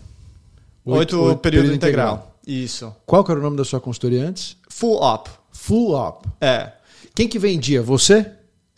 [0.96, 2.14] Oito- Oito, período integral.
[2.14, 2.34] integral.
[2.46, 2.94] Isso.
[3.04, 4.56] Qual que era o nome da sua consultoria antes?
[4.70, 5.28] Full up.
[5.52, 6.28] Full Up.
[6.40, 6.72] É.
[7.14, 7.82] Quem que vendia?
[7.82, 8.30] Você?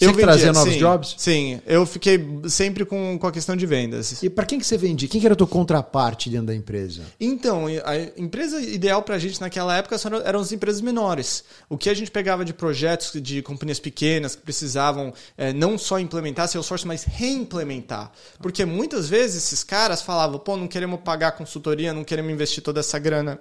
[0.06, 1.14] Você que vendia, trazia novos sim, jobs?
[1.18, 4.22] Sim, eu fiquei sempre com, com a questão de vendas.
[4.22, 5.08] E para quem que você vendia?
[5.08, 7.02] Quem que era a tua contraparte dentro da empresa?
[7.20, 11.44] Então, a empresa ideal pra gente naquela época só eram- as empresas menores.
[11.68, 15.98] O que a gente pegava de projetos de companhias pequenas que precisavam eh, não só
[16.00, 18.10] implementar Salesforce, mas reimplementar.
[18.40, 22.80] Porque muitas vezes esses caras falavam, pô, não queremos pagar consultoria, não queremos investir toda
[22.80, 23.38] essa grana.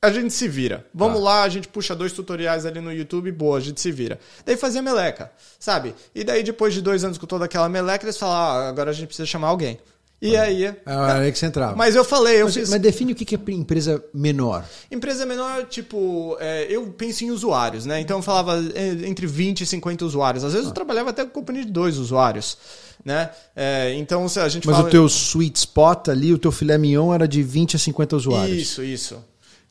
[0.00, 0.86] A gente se vira.
[0.94, 1.24] Vamos Tá.
[1.24, 4.18] lá, a gente puxa dois tutoriais ali no YouTube, boa, a gente se vira.
[4.46, 5.92] Daí fazia meleca, sabe?
[6.14, 8.94] E daí depois de dois anos com toda aquela meleca, eles falaram, ah, agora a
[8.94, 9.78] gente precisa chamar alguém.
[10.20, 10.64] E aí...
[10.64, 11.76] É aí que você entrava.
[11.76, 12.70] Mas eu falei, eu mas, fiz...
[12.70, 14.64] mas define o que é empresa menor.
[14.90, 18.00] Empresa menor, tipo, é, eu penso em usuários, né?
[18.00, 20.42] Então eu falava é, entre 20 e 50 usuários.
[20.44, 20.70] Às vezes Ah.
[20.70, 22.56] eu trabalhava até com companhia de dois usuários,
[23.04, 23.30] né?
[23.54, 24.88] É, então se a gente Mas fala...
[24.88, 28.58] o teu sweet spot ali, o teu filé mignon era de 20 a 50 usuários.
[28.58, 29.24] Isso, isso.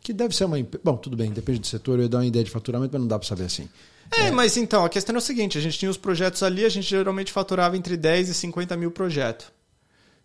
[0.07, 0.55] Que deve ser uma.
[0.81, 3.09] Bom, tudo bem, depende do setor, eu ia dar uma ideia de faturamento, mas não
[3.09, 3.67] dá para saber assim.
[4.09, 6.69] É, mas então, a questão é o seguinte, a gente tinha os projetos ali, a
[6.69, 9.51] gente geralmente faturava entre 10 e 50 mil projeto.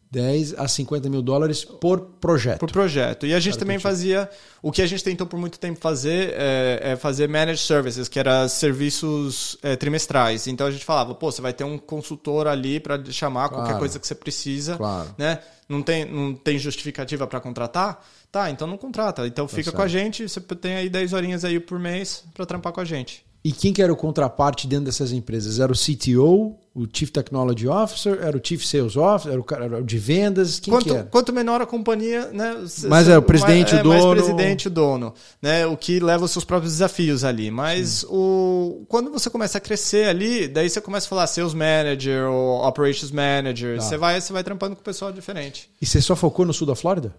[0.09, 2.61] 10 a 50 mil dólares por projeto.
[2.61, 3.27] Por projeto.
[3.27, 4.31] E a gente também fazia.
[4.63, 8.21] O que a gente tentou por muito tempo fazer é, é fazer managed services, que
[8.21, 10.47] era serviços é, trimestrais.
[10.47, 13.79] Então a gente falava, pô, você vai ter um consultor ali para chamar qualquer Claro.
[13.81, 14.77] coisa que você precisa.
[14.77, 15.13] Claro.
[15.19, 15.41] Né?
[15.69, 18.05] Não, tem, não tem justificativa para contratar?
[18.33, 19.27] Tá, então não contrata.
[19.27, 19.77] Então fica certo.
[19.77, 22.85] com a gente, você tem aí 10 horinhas aí por mês para trampar com a
[22.85, 23.23] gente.
[23.45, 25.59] E quem que era o contraparte dentro dessas empresas?
[25.59, 29.81] Era o CTO, o Chief Technology Officer, era o Chief Sales Officer, era o cara
[29.81, 30.61] o de vendas?
[30.61, 31.05] Quem que Quanto, era?
[31.05, 32.65] quanto menor a companhia, né?
[32.69, 34.07] c- é o presidente, mais, o é, dono.
[34.07, 35.15] Mais presidente, o dono.
[35.43, 35.67] Né?
[35.67, 37.51] O que leva os seus próprios desafios ali.
[37.51, 42.31] Mas o, quando você começa a crescer ali, daí você começa a falar Sales Manager
[42.31, 43.77] ou Operations Manager.
[43.79, 43.83] Tá.
[43.83, 45.69] Você, vai, você vai trampando com o pessoal diferente.
[45.81, 47.13] E você só focou no sul da Flórida?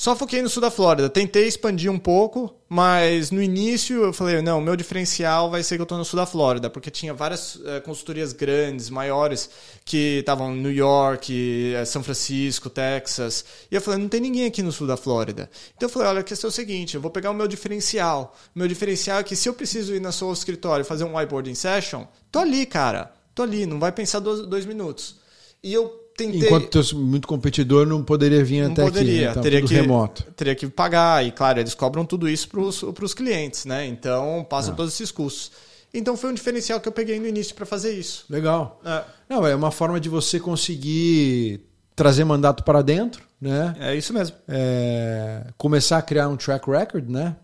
[0.00, 1.10] Só foquei no sul da Flórida.
[1.10, 5.82] Tentei expandir um pouco, mas no início eu falei, não, meu diferencial vai ser que
[5.82, 9.50] eu tô no sul da Flórida, porque tinha várias eh, consultorias grandes, maiores,
[9.84, 13.44] que estavam em New York, eh, São Francisco, Texas.
[13.70, 15.50] E eu falei, não tem ninguém aqui no sul da Flórida.
[15.76, 18.34] Então eu falei, olha, a questão é o seguinte, eu vou pegar o meu diferencial.
[18.54, 22.06] Meu diferencial é que se eu preciso ir na sua escritório fazer um whiteboarding session,
[22.32, 23.12] tô ali, cara.
[23.34, 25.16] Tô ali, não vai pensar dois, dois minutos.
[25.62, 26.40] E eu tentei...
[26.48, 29.30] Enquanto muito competidor não poderia vir Não até poderia, aqui, né?
[29.30, 30.22] Então, teria tudo que remoto.
[30.36, 33.86] teria que pagar e claro eles cobram tudo isso para os clientes, né?
[33.86, 35.52] Então passam todos esses custos.
[35.92, 38.24] Então foi um diferencial que eu peguei no início para fazer isso.
[38.30, 38.80] Legal.
[38.84, 41.60] É, Não, é uma forma de você conseguir
[41.96, 43.74] trazer mandato para dentro, né?
[43.78, 44.36] é isso mesmo.
[44.48, 47.36] É, começar a criar um track record, né?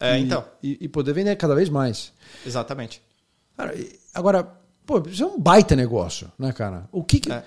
[0.00, 0.44] É, E- então.
[0.62, 2.12] E, e poder vender cada vez mais.
[2.44, 3.00] Exatamente.
[3.56, 3.72] Cara,
[4.12, 4.48] agora,
[4.84, 6.88] pô, isso é um baita negócio, né, cara?
[6.90, 7.44] O que, que É.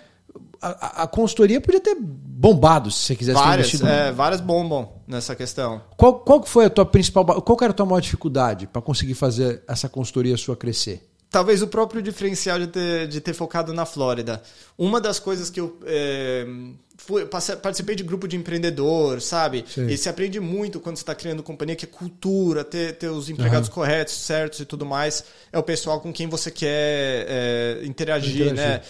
[0.62, 3.90] a, a consultoria podia ter bombado se você quisesse ter Várias, investido.
[3.90, 5.82] é, várias bombam nessa questão.
[5.98, 7.26] Qual, qual foi a tua principal.
[7.42, 11.02] Qual que era a tua maior dificuldade para conseguir fazer essa consultoria sua crescer?
[11.30, 14.42] Talvez o próprio diferencial de ter, de ter focado na Flórida.
[14.78, 16.46] Uma das coisas que eu é,
[16.98, 19.66] fui- participei de grupo de empreendedor, sabe?
[19.68, 19.88] Sim.
[19.88, 23.28] E se aprende muito quando você está criando companhia, que é cultura, ter, ter os
[23.30, 25.26] empregados corretos, certos e tudo mais.
[25.52, 28.54] É o pessoal com quem você quer é, interagir, Interagir.
[28.56, 28.82] né?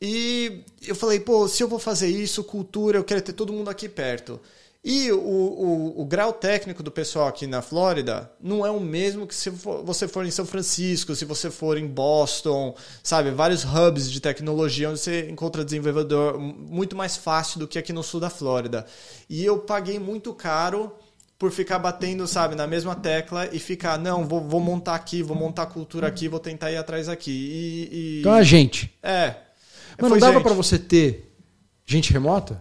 [0.00, 3.68] E eu falei, pô, se eu vou fazer isso, cultura, eu quero ter todo mundo
[3.68, 4.40] aqui perto.
[4.84, 9.26] E o, o, o grau técnico do pessoal aqui na Flórida não é o mesmo
[9.26, 13.32] que se for- você for em São Francisco, se você for em Boston, sabe?
[13.32, 18.04] Vários hubs de tecnologia onde você encontra desenvolvedor muito mais fácil do que aqui no
[18.04, 18.86] sul da Flórida.
[19.28, 20.92] E eu paguei muito caro
[21.38, 25.36] por ficar batendo, sabe, na mesma tecla e ficar, não, vou, vou montar aqui, vou
[25.36, 27.30] montar cultura aqui, vou tentar ir atrás aqui.
[27.32, 28.92] E, e- Então a gente.
[29.02, 29.47] é.
[30.00, 30.42] Mas não dava gente.
[30.42, 31.32] para você ter
[31.84, 32.58] gente remota?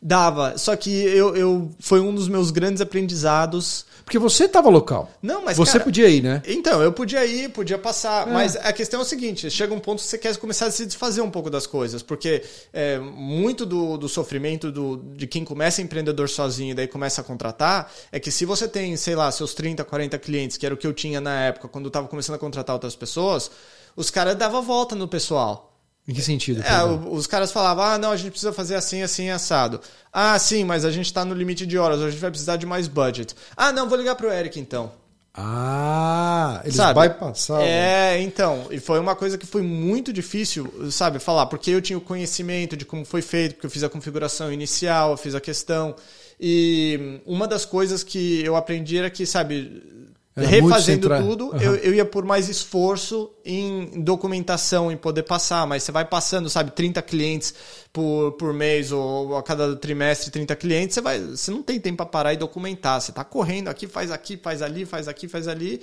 [0.00, 3.84] Dava, só que eu, eu foi um dos meus grandes aprendizados.
[4.04, 5.10] Porque você estava local.
[5.20, 6.40] Não, mas você cara, podia ir, né?
[6.46, 8.32] Então, eu podia ir, podia passar, É.
[8.32, 10.86] mas a questão é o seguinte: chega um ponto que você quer começar a se
[10.86, 15.82] desfazer um pouco das coisas, porque é, muito do, do sofrimento do, de quem começa
[15.82, 19.52] empreendedor sozinho e daí começa a contratar é que se você tem, sei lá, seus
[19.52, 22.36] 30, 40 clientes, que era o que eu tinha na época, quando eu estava começando
[22.36, 23.50] a contratar outras pessoas,
[23.96, 25.67] os caras davam volta no pessoal.
[26.08, 26.62] Em que sentido?
[26.62, 29.78] É, os caras falavam, ah, não, a gente precisa fazer assim, assim, assado.
[30.10, 32.64] Ah, sim, mas a gente tá no limite de horas, a gente vai precisar de
[32.64, 33.36] mais budget.
[33.54, 34.90] Ah, não, vou ligar pro Eric então.
[35.34, 36.98] Ah, eles Sabe?
[36.98, 37.62] bypassavam.
[37.62, 41.98] É, então, e foi uma coisa que foi muito difícil, sabe, falar, porque eu tinha
[41.98, 45.40] o conhecimento de como foi feito, porque eu fiz a configuração inicial, eu fiz a
[45.40, 45.94] questão.
[46.40, 49.82] E uma das coisas que eu aprendi era que, sabe,
[50.42, 51.62] Era refazendo tudo, Aham.
[51.62, 56.48] eu, eu ia por mais esforço em documentação, em poder passar, mas você vai passando,
[56.48, 57.54] sabe, 30 clientes
[57.92, 61.98] por, por mês ou a cada trimestre 30 clientes, você, vai, você não tem tempo
[61.98, 63.00] para parar e documentar.
[63.00, 65.80] Você está correndo aqui, faz aqui, faz ali, faz aqui, faz ali.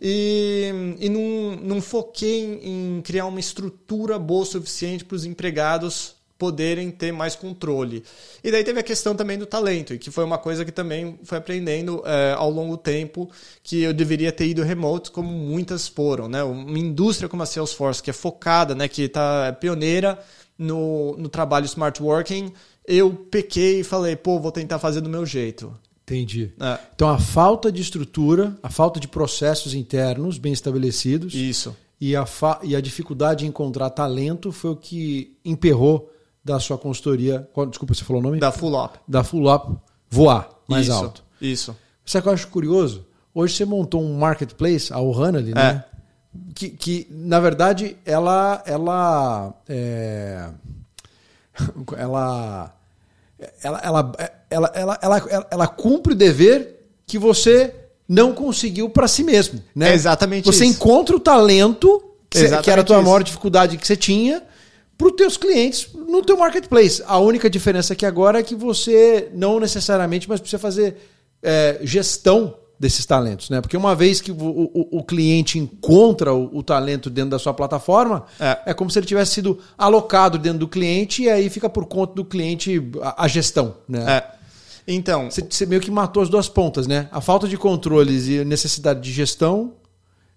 [0.00, 5.24] E, e não, não foquei em, em criar uma estrutura boa o suficiente para os
[5.24, 8.02] empregados poderem ter mais controle.
[8.44, 11.18] E daí teve a questão também do talento, e que foi uma coisa que também
[11.24, 13.30] foi aprendendo eh, ao longo do tempo,
[13.62, 16.28] que eu deveria ter ido remote, como muitas foram.
[16.28, 16.42] Né?
[16.42, 20.18] Uma indústria como a Salesforce, que é focada, né, que está pioneira
[20.58, 22.52] no, no trabalho smart working,
[22.86, 25.74] eu pequei e falei, pô, vou tentar fazer do meu jeito.
[26.04, 26.52] Entendi.
[26.60, 31.74] É, Então a falta de estrutura, a falta de processos internos bem estabelecidos isso.
[32.00, 36.12] e a, fa- e a dificuldade de encontrar talento foi o que emperrou
[36.46, 37.48] da sua consultoria.
[37.52, 38.38] Qual, desculpa, você falou o nome?
[38.38, 38.94] Da Fulop.
[39.08, 39.76] Da Fulop
[40.08, 41.24] voar mais isso, alto.
[41.40, 41.76] Isso.
[42.04, 43.04] Sabe que eu acho curioso?
[43.34, 45.42] Hoje você montou um marketplace, a Ohana é.
[45.42, 45.84] né?
[45.84, 45.96] É.
[46.54, 48.62] Que, que, na verdade, ela.
[48.64, 49.54] Ela.
[49.68, 50.48] É...
[51.98, 52.72] ela,
[53.60, 54.12] ela, ela,
[54.48, 57.74] ela, ela, ela, ela cumpre o dever que você
[58.08, 59.60] não conseguiu para si mesmo.
[59.74, 59.90] Né?
[59.90, 60.76] É exatamente Você isso.
[60.76, 63.04] encontra o talento, que, que era a tua isso.
[63.04, 64.42] maior dificuldade que você tinha,
[64.96, 67.02] para os teus clientes no teu marketplace.
[67.06, 70.96] A única diferença aqui agora é que você não necessariamente, mas precisa fazer
[71.42, 73.60] é, gestão desses talentos, né?
[73.62, 77.54] Porque uma vez que o, o- o cliente encontra o, o talento dentro da sua
[77.54, 78.58] plataforma, É.
[78.66, 78.74] é.
[78.74, 82.24] como se ele tivesse sido alocado dentro do cliente e aí fica por conta do
[82.24, 84.04] cliente a, a gestão, né?
[84.18, 84.36] É.
[84.88, 87.08] Então, Você, você meio que matou as duas pontas, né?
[87.10, 89.72] A falta de controles e necessidade de gestão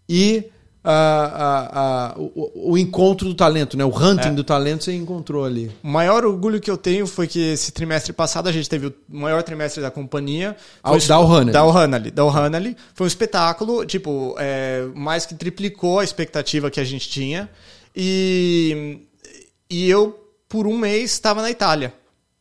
[0.08, 0.46] e
[0.84, 3.84] a- a- a- o, o encontro do talento, né?
[3.84, 4.32] O hunting É.
[4.32, 5.70] do talento você encontrou ali.
[5.84, 8.94] O maior orgulho que eu tenho foi que esse trimestre passado a gente teve o
[9.10, 10.56] maior trimestre da companhia.
[11.64, 12.12] O'Hanley.
[12.12, 12.78] Da O'Hanley.
[12.94, 17.50] Foi um espetáculo, tipo, é, mais que triplicou a expectativa que a gente tinha.
[17.96, 19.00] E,
[19.70, 21.94] e eu, por um mês, estava na Itália.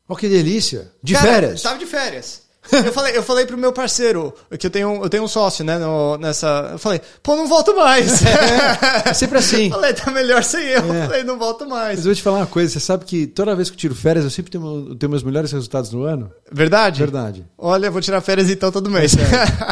[0.08, 0.90] Olha que delícia.
[1.02, 1.54] De Cara, férias.
[1.54, 2.42] Estava de férias.
[2.72, 5.78] Eu falei, eu falei pro meu parceiro, que eu tenho, eu tenho um sócio, né,
[5.78, 6.70] no- nessa...
[6.72, 8.20] Eu falei, pô, não volto mais.
[9.04, 9.70] É sempre assim.
[9.70, 10.94] falei, tá melhor sem eu.
[10.94, 11.06] É.
[11.06, 11.96] Falei, não volto mais.
[11.96, 13.94] Mas eu vou te falar uma coisa, você sabe que toda vez que eu tiro
[13.94, 16.30] férias, eu sempre tenho, tenho meus melhores resultados no ano?
[16.50, 16.98] Verdade?
[17.00, 17.46] Verdade.
[17.56, 19.14] Olha, eu vou tirar férias então todo mês.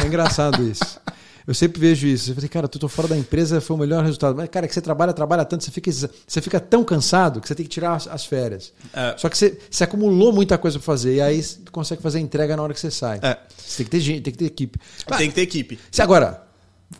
[0.02, 1.00] É engraçado isso.
[1.46, 2.30] Eu sempre vejo isso.
[2.30, 4.34] Eu falei, cara, tu tô fora da empresa, foi o melhor resultado.
[4.34, 7.46] Mas, cara, é que você trabalha, trabalha tanto, você fica, você fica tão cansado que
[7.46, 8.72] você tem que tirar as, as férias.
[8.92, 9.14] É.
[9.16, 12.20] Só que você, você acumulou muita coisa pra fazer, e aí você consegue fazer a
[12.20, 13.20] entrega na hora que você sai.
[13.22, 13.38] É.
[13.56, 14.80] Você tem que ter gente, tem que ter equipe.
[15.16, 15.78] Tem que ter equipe.
[15.90, 16.42] Se agora,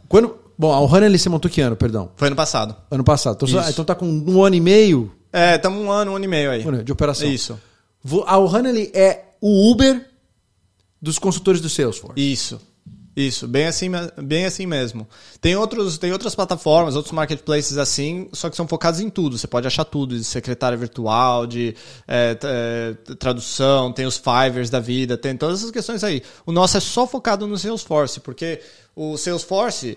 [0.08, 0.38] quando.
[0.58, 2.10] Bom, a Ohana você montou que ano, perdão?
[2.16, 2.74] Foi ano passado.
[2.90, 3.44] Ano passado.
[3.46, 6.28] Então, então tá com um ano e meio É, estamos um ano, um ano e
[6.28, 6.82] meio aí.
[6.82, 7.28] de operação.
[7.28, 7.60] Isso.
[8.26, 10.06] A Ohana é o Uber
[11.02, 12.14] dos consultores do Salesforce.
[12.16, 12.58] Isso.
[13.16, 13.90] Isso, bem assim,
[14.22, 15.08] bem assim mesmo.
[15.40, 19.38] Tem, outros, tem outras plataformas, outros marketplaces assim, só que são focados em tudo.
[19.38, 21.74] Você pode achar tudo, de secretária virtual, de
[22.06, 26.22] é, é, tradução, tem os Fivers da vida, tem todas essas questões aí.
[26.44, 28.60] O nosso é só focado no Salesforce, porque
[28.94, 29.96] o Salesforce,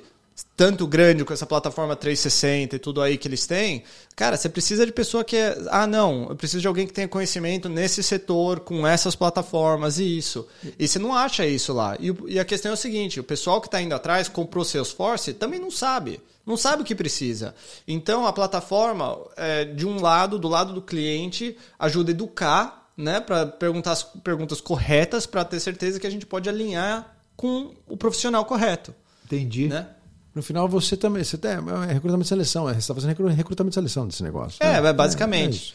[0.55, 3.83] tanto grande com essa plataforma 360 e tudo aí que eles têm,
[4.15, 5.57] cara, você precisa de pessoa que é.
[5.69, 10.17] Ah, não, eu preciso de alguém que tenha conhecimento nesse setor, com essas plataformas e
[10.17, 10.47] isso.
[10.77, 11.97] E você não acha isso lá.
[11.99, 15.33] E, e a questão é o seguinte: o pessoal que está indo atrás, comprou Salesforce,
[15.33, 16.21] também não sabe.
[16.45, 17.53] Não sabe o que precisa.
[17.87, 23.19] Então a plataforma, é, de um lado, do lado do cliente, ajuda a educar, né,
[23.19, 27.95] para perguntar as perguntas corretas, para ter certeza que a gente pode alinhar com o
[27.95, 28.93] profissional correto.
[29.25, 29.67] Entendi.
[29.67, 29.87] Né?
[30.35, 31.23] No final você também.
[31.23, 32.69] Você tem, é recrutamento de seleção.
[32.69, 34.57] é, Você está fazendo recru- recrutamento de seleção desse negócio.
[34.61, 34.89] É, né?
[34.89, 35.55] é, basicamente.
[35.55, 35.73] isso.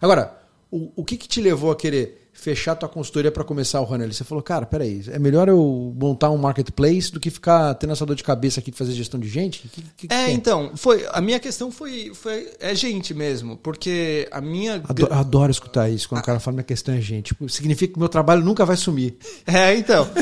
[0.00, 0.34] Agora,
[0.70, 4.12] o, o que, que te levou a querer fechar tua consultoria para começar o Runner?
[4.12, 8.06] Você falou, cara, peraí, é melhor eu montar um marketplace do que ficar tendo essa
[8.06, 9.68] dor de cabeça aqui de fazer gestão de gente?
[9.68, 10.34] Que- que- que É, tem?
[10.34, 15.50] então, foi, a minha questão foi, foi é gente mesmo, porque a minha Adoro, adoro
[15.50, 17.26] escutar isso quando o cara fala minha questão é gente.
[17.26, 19.16] Tipo, significa que o meu trabalho nunca vai sumir.
[19.46, 20.08] É, então.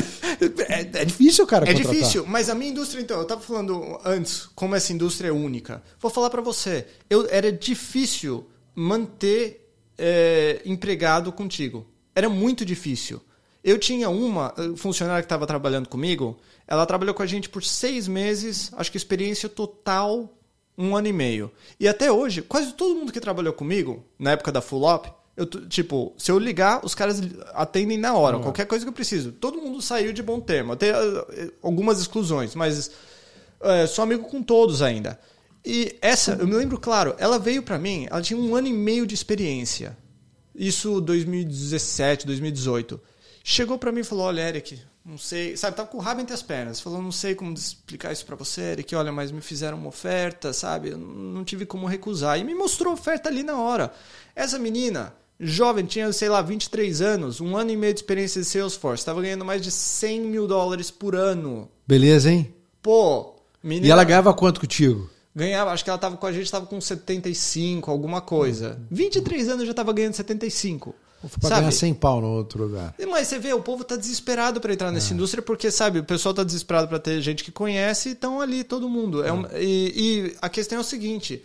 [0.69, 1.65] É, é difícil, cara.
[1.69, 1.93] É contratar.
[1.93, 5.83] difícil, mas a minha indústria, então, eu tava falando antes como essa indústria é única.
[5.99, 11.85] Vou falar pra você, eu era difícil manter é, empregado contigo.
[12.15, 13.21] Era muito difícil.
[13.63, 17.63] Eu tinha uma eh, funcionária que estava trabalhando comigo, ela trabalhou com a gente por
[17.63, 20.33] seis meses, acho que experiência total
[20.77, 21.51] um ano e meio.
[21.77, 25.45] E até hoje, quase todo mundo que trabalhou comigo, na época da Full Up, eu,
[25.45, 27.21] tipo, se eu ligar, os caras
[27.53, 29.31] atendem na hora, qualquer coisa que eu preciso.
[29.31, 30.75] Todo mundo saiu de bom termo.
[30.75, 32.91] Tem eh, algumas exclusões, mas
[33.61, 35.19] eh, sou amigo com todos ainda.
[35.65, 38.73] E essa, eu me lembro, claro, ela veio pra mim, ela tinha um ano e
[38.73, 39.97] meio de experiência.
[40.59, 42.99] Isso 2017, 2018.
[43.41, 45.55] Chegou pra mim e falou: Olha, Eric, não sei.
[45.55, 46.81] Sabe, tava com o rabo entre as pernas.
[46.81, 48.93] Falou: Não sei como explicar isso pra você, Eric.
[48.93, 50.89] Olha, mas me fizeram uma oferta, sabe?
[50.89, 52.37] Eu não tive como recusar.
[52.37, 53.93] E me mostrou a oferta ali na hora.
[54.35, 58.47] Essa menina, jovem, tinha, sei lá, 23 anos, um ano e meio de experiência de
[58.47, 61.71] Salesforce, estava ganhando mais de 100 mil dólares por ano.
[61.87, 62.53] Beleza, hein?
[62.81, 63.87] Pô, menina.
[63.87, 65.09] E ela ganhava quanto contigo?
[65.39, 68.79] Ganhava, acho que ela tava com a gente, tava com 75, alguma coisa.
[68.91, 70.93] 23 anos já tava ganhando 75.
[71.21, 71.61] Ou foi pra sabe?
[71.61, 72.93] ganhar 100 pau no outro lugar?
[73.09, 74.91] Mas você vê, o povo tá desesperado para entrar É.
[74.91, 78.39] nessa indústria porque, sabe, o pessoal tá desesperado para ter gente que conhece e estão
[78.39, 79.23] ali todo mundo.
[79.23, 81.43] É um- e, e a questão é o seguinte,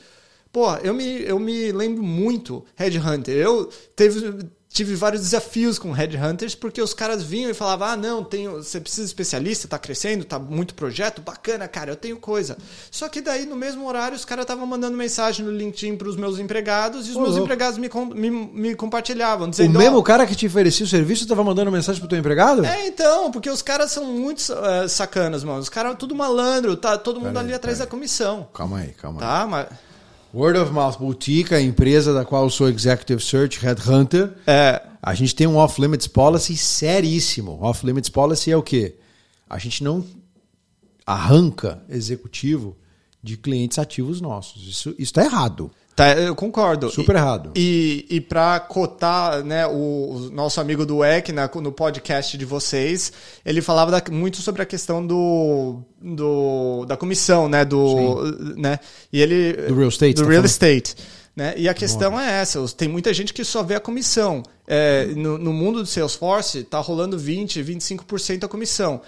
[0.52, 3.34] pô, eu me, eu me lembro muito Headhunter.
[3.36, 8.24] Eu teve, tive vários desafios com Headhunters porque os caras vinham e falavam: ah, não,
[8.24, 12.58] tenho, você precisa de especialista, tá crescendo, tá muito projeto, bacana, cara, eu tenho coisa.
[12.90, 16.40] Só que daí, no mesmo horário, os caras estavam mandando mensagem no LinkedIn pros meus
[16.40, 17.44] empregados e os Ô, meus louco.
[17.44, 21.22] empregados me, me, me compartilhavam, O dizendo: mesmo "Ó, cara que te oferecia o serviço
[21.22, 22.66] estava mandando mensagem pro teu empregado?
[22.66, 25.60] é, então, porque os caras são muito eh, sacanas, mano.
[25.60, 28.48] Os caras tudo malandro, tá todo mundo ali atrás da comissão.
[28.52, 29.26] Calma aí, calma aí.
[29.26, 29.93] Tá, mas.
[30.34, 34.32] Word of Mouth Boutique, a empresa da qual eu sou Executive Search Headhunter.
[34.48, 34.82] É.
[35.00, 37.56] A gente tem um off-limits policy seríssimo.
[37.62, 38.96] Off-limits policy é o quê?
[39.48, 40.04] A gente não
[41.06, 42.76] arranca executivo
[43.22, 44.66] de clientes ativos nossos.
[44.66, 45.70] Isso está errado.
[45.96, 46.90] Tá, eu concordo.
[46.90, 47.50] Super e, errado.
[47.54, 49.70] E, e para cotar, né, o,
[50.26, 53.12] o nosso amigo do EC na, no podcast de vocês,
[53.46, 58.22] ele falava da- muito sobre a questão do, do da comissão, né, do,
[58.56, 58.80] né,
[59.12, 60.46] e ele Do real estate, do tá real falando?
[60.46, 60.96] estate,
[61.36, 61.54] né?
[61.56, 64.42] E a questão é essa, tem muita gente que só vê a comissão.
[64.66, 69.00] É, no, no mundo do Salesforce tá rolando 20, 25% a comissão.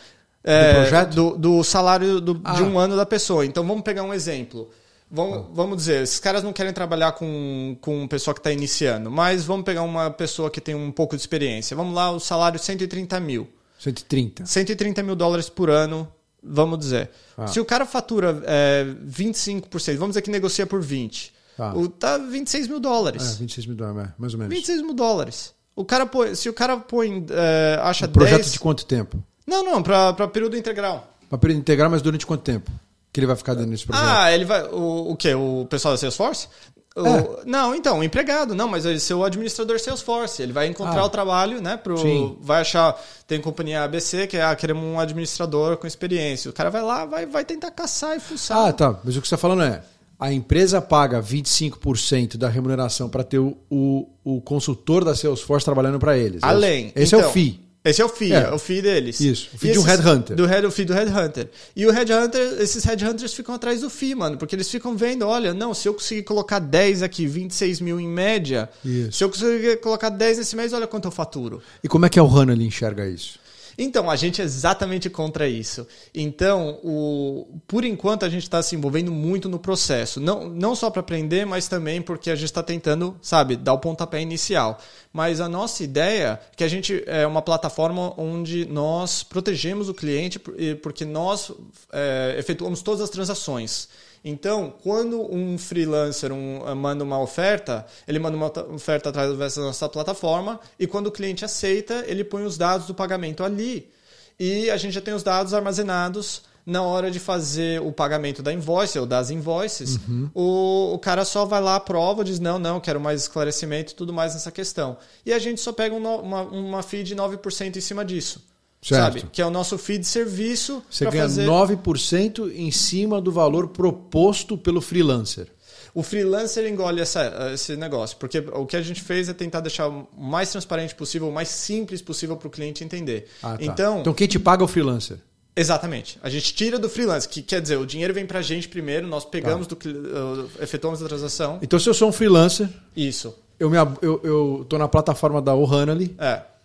[0.45, 1.15] É, projeto?
[1.15, 2.53] do, do salário do- Ah.
[2.55, 3.45] de um ano da pessoa.
[3.45, 4.71] Então vamos pegar um exemplo.
[5.11, 9.11] Vamos, vamos dizer, esses caras não querem trabalhar com, com uma pessoa que está iniciando,
[9.11, 11.77] mas vamos pegar uma pessoa que tem um pouco de experiência.
[11.77, 13.49] Vamos lá, o salário 130 mil.
[13.79, 14.45] 130.
[14.47, 16.09] 130 mil dólares por ano,
[16.43, 17.11] vamos dizer.
[17.37, 17.47] Ah.
[17.47, 21.73] Se o cara fatura é, 25%, vamos dizer que negocia por 20%, Tá.
[21.75, 23.37] o, tá 26 mil É, dólares.
[23.39, 24.55] 26 mil dólares, é, mais ou menos.
[24.55, 25.55] 26 mil dólares.
[25.75, 28.53] O cara põe, se o cara põe, é, acha Um projeto 10...
[28.53, 29.23] de quanto tempo?
[29.47, 31.17] Não, não, para período integral.
[31.31, 32.71] Para período integral, mas durante quanto tempo?
[33.17, 34.05] Que ele vai ficar dentro desse projeto?
[34.07, 34.63] Ah, ele vai.
[34.65, 35.35] O, o quê?
[35.35, 36.49] O pessoal da Salesforce?
[36.95, 37.27] O- É.
[37.47, 40.43] Não, então, o empregado, não, mas ele ser o administrador Salesforce.
[40.43, 41.05] Ele vai encontrar Ah.
[41.07, 41.79] o trabalho, né?
[41.79, 42.37] Pro, Sim.
[42.43, 42.95] vai achar.
[43.27, 46.51] Tem companhia ABC, que é, ah, queremos um administrador com experiência.
[46.51, 48.59] O cara vai lá, vai, vai tentar caçar e fuçar.
[48.69, 48.91] Ah, tá.
[49.03, 49.83] Mas o que você está falando é:
[50.21, 55.99] a empresa paga 25% da remuneração para ter o, o, o consultor da Salesforce trabalhando
[55.99, 56.43] para eles.
[56.43, 56.93] Além.
[56.95, 57.66] Esse é então, o FII.
[57.89, 58.37] Esse é o FII, É.
[58.37, 58.53] é.
[58.53, 59.21] o FII deles.
[59.21, 60.37] Isso, o FII de um headhunter.
[60.37, 61.49] Do head, o FII do Headhunter.
[61.75, 65.55] E o Headhunter, esses Headhunters ficam atrás do FII, mano, porque eles ficam vendo, olha,
[65.55, 69.13] não, se eu conseguir colocar 10 aqui, 26 mil em média, Isso.
[69.13, 71.63] se eu conseguir colocar 10 nesse mês, olha quanto eu faturo.
[71.83, 73.39] E como é que a Ohana enxerga isso?
[73.79, 75.87] Então, a gente é exatamente contra isso.
[76.15, 80.21] Então, o, por enquanto, a gente está se envolvendo muito no processo.
[80.21, 83.79] Não, não só para aprender, mas também porque a gente está tentando, sabe, dar o
[83.79, 84.79] pontapé inicial.
[85.13, 89.95] Mas a nossa ideia é que a gente é uma plataforma onde nós protegemos o
[89.95, 90.39] cliente,
[90.83, 91.53] porque nós
[91.93, 93.89] é, efetuamos todas as transações.
[94.29, 99.63] Então, quando um freelancer um, eh, manda uma oferta, ele manda uma oferta através da
[99.63, 103.89] nossa plataforma e quando o cliente aceita, ele põe os dados do pagamento ali
[104.37, 108.53] e a gente já tem os dados armazenados na hora de fazer o pagamento da
[108.53, 110.29] invoice ou das invoices, uhum.
[110.35, 114.13] o, o cara só vai lá, aprova, diz não, não, quero mais esclarecimento e tudo
[114.13, 114.97] mais nessa questão.
[115.25, 118.43] E a gente só pega um, uma, uma FII de 9% em cima disso.
[118.87, 119.21] Certo.
[119.21, 119.31] Sabe?
[119.33, 120.81] Que é o nosso feed de serviço.
[120.89, 121.47] Você ganha fazer...
[121.47, 125.49] 9% em cima do valor proposto pelo freelancer.
[125.93, 129.89] O freelancer engole essa, esse negócio, porque o que a gente fez é tentar deixar
[129.89, 133.29] o mais transparente possível, o mais simples possível para o cliente entender.
[133.43, 133.65] Ah, tá.
[133.65, 135.19] Então, então quem te paga é o freelancer?
[135.57, 136.19] Exatamente.
[136.23, 139.07] A gente tira do freelancer, que quer dizer, o dinheiro vem para a gente primeiro,
[139.09, 139.75] nós pegamos, tá.
[139.75, 141.59] do, efetuamos a transação.
[141.63, 142.69] Então, se eu sou um freelancer.
[142.95, 143.35] Isso.
[143.59, 146.15] Eu, me, eu, eu tô na plataforma da Ohanaly.
[146.19, 146.56] É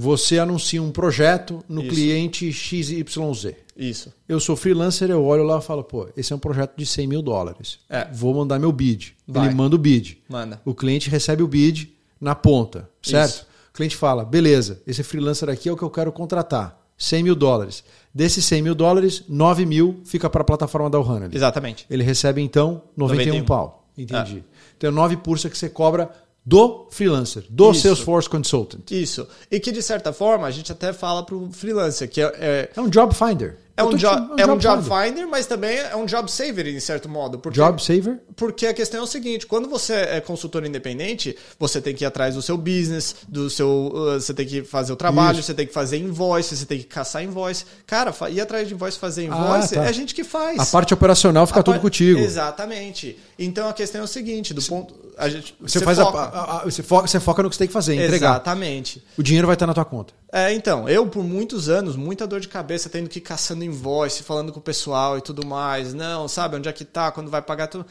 [0.00, 1.90] você anuncia um projeto no Isso.
[1.90, 3.54] cliente XYZ.
[3.76, 4.10] Isso.
[4.26, 7.06] Eu sou freelancer, eu olho lá e falo, pô, esse é um projeto de 100
[7.06, 7.80] mil dólares.
[7.86, 8.08] É.
[8.10, 9.14] Vou mandar meu bid.
[9.28, 9.46] Vai.
[9.46, 10.16] Ele manda o bid.
[10.26, 10.58] Manda.
[10.64, 13.30] O cliente recebe o bid na ponta, certo?
[13.30, 13.46] Isso.
[13.68, 16.80] O cliente fala, beleza, esse freelancer aqui é o que eu quero contratar.
[16.96, 17.84] 100 mil dólares.
[18.12, 21.28] Desses 100 mil dólares, 9 mil fica para a plataforma da Ohana.
[21.30, 21.84] Exatamente.
[21.90, 23.44] Ele recebe, então, 91, 91.
[23.44, 23.86] pau.
[23.98, 24.38] Entendi.
[24.38, 24.60] É.
[24.78, 26.10] Então, 9 pursa que você cobra
[26.44, 27.82] do freelancer, do Isso.
[27.82, 28.90] Salesforce Consultant.
[28.90, 29.26] Isso.
[29.50, 32.70] E que, de certa forma, a gente até fala para o freelancer, que é, é...
[32.74, 33.58] é um job finder.
[33.80, 35.06] É um, jo é um, é um job, finder.
[35.06, 35.26] finder.
[35.26, 37.38] mas também é um job saver, em certo modo.
[37.38, 38.20] Porque, job saver?
[38.36, 42.06] Porque a questão é o seguinte: quando você é consultor independente, você tem que ir
[42.06, 43.68] atrás do seu business, do seu.
[43.68, 45.46] Uh, você tem que fazer o trabalho, Isso.
[45.46, 47.64] você tem que fazer invoice, você tem que caçar invoice.
[47.86, 49.86] Cara, ir atrás de invoice fazer ah, invoice ah, tá.
[49.86, 50.58] é a gente que faz.
[50.58, 51.82] A parte operacional fica a tudo par...
[51.82, 52.20] contigo.
[52.20, 53.18] Exatamente.
[53.38, 54.94] Então a questão é o seguinte: do ponto.
[55.16, 56.18] A gente, você, você faz foca.
[56.18, 58.30] A, a, você, foca, você foca no que você tem que fazer, entregar.
[58.30, 59.02] Exatamente.
[59.16, 60.14] O dinheiro vai estar na tua conta.
[60.32, 64.22] É, então, eu por muitos anos, muita dor de cabeça, tendo que ir caçando invoice,
[64.22, 65.92] falando com o pessoal e tudo mais.
[65.92, 67.84] Não, sabe, onde é que tá, quando vai pagar tudo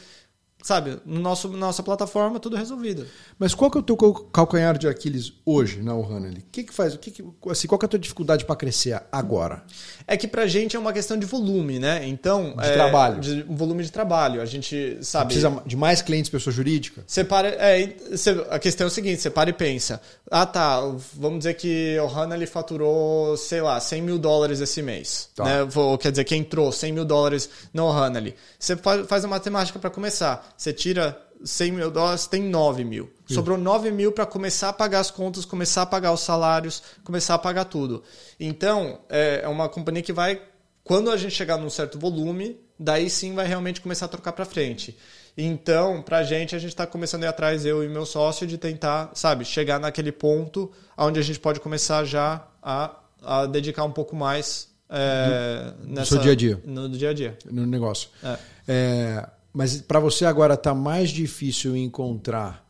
[0.62, 3.06] sabe, no nosso nossa plataforma tudo resolvido.
[3.38, 3.96] Mas qual que é o teu
[4.32, 6.28] calcanhar de Aquiles hoje na Ohana?
[6.28, 6.94] O que que faz?
[6.94, 9.62] O que, que assim, qual que é a tua dificuldade para crescer agora?
[10.06, 12.06] É que pra gente é uma questão de volume, né?
[12.06, 14.42] Então, de é, trabalho, de volume de trabalho.
[14.42, 15.34] A gente sabe.
[15.34, 17.02] Você precisa de mais clientes pessoa jurídica.
[17.06, 20.00] Você para, é, você, a questão é o seguinte, você para e pensa.
[20.30, 20.80] Ah, tá,
[21.14, 25.44] vamos dizer que o Ohana ele faturou, sei lá, 100 mil dólares esse mês, tá.
[25.44, 25.68] né?
[26.00, 28.34] Quer dizer, que entrou 100 mil dólares no Ohana ali.
[28.58, 33.10] Você faz a matemática para começar você tira 100 mil dólares, tem 9 mil.
[33.26, 37.34] Sobrou 9 mil para começar a pagar as contas, começar a pagar os salários, começar
[37.34, 38.02] a pagar tudo.
[38.38, 40.38] Então, é, é uma companhia que vai,
[40.84, 44.44] quando a gente chegar num certo volume, daí sim vai realmente começar a trocar para
[44.44, 44.98] frente.
[45.34, 48.46] Então, para a gente, a gente está começando a ir atrás, eu e meu sócio,
[48.46, 53.84] de tentar, sabe, chegar naquele ponto onde a gente pode começar já a, a dedicar
[53.84, 56.60] um pouco mais é, no, nessa, no seu dia a dia.
[56.66, 57.38] No dia a dia.
[57.50, 58.10] No negócio.
[58.22, 58.38] É.
[58.68, 62.68] É, mas para você agora está mais difícil encontrar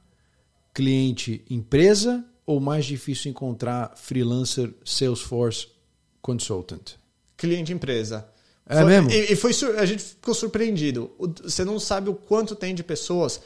[0.73, 5.69] cliente empresa ou mais difícil encontrar freelancer Salesforce
[6.23, 6.93] consultant?
[7.37, 8.27] Cliente empresa.
[8.67, 9.11] É foi, mesmo?
[9.11, 11.11] E, e foi a gente ficou surpreendido.
[11.43, 13.41] Você não sabe o quanto tem de pessoas,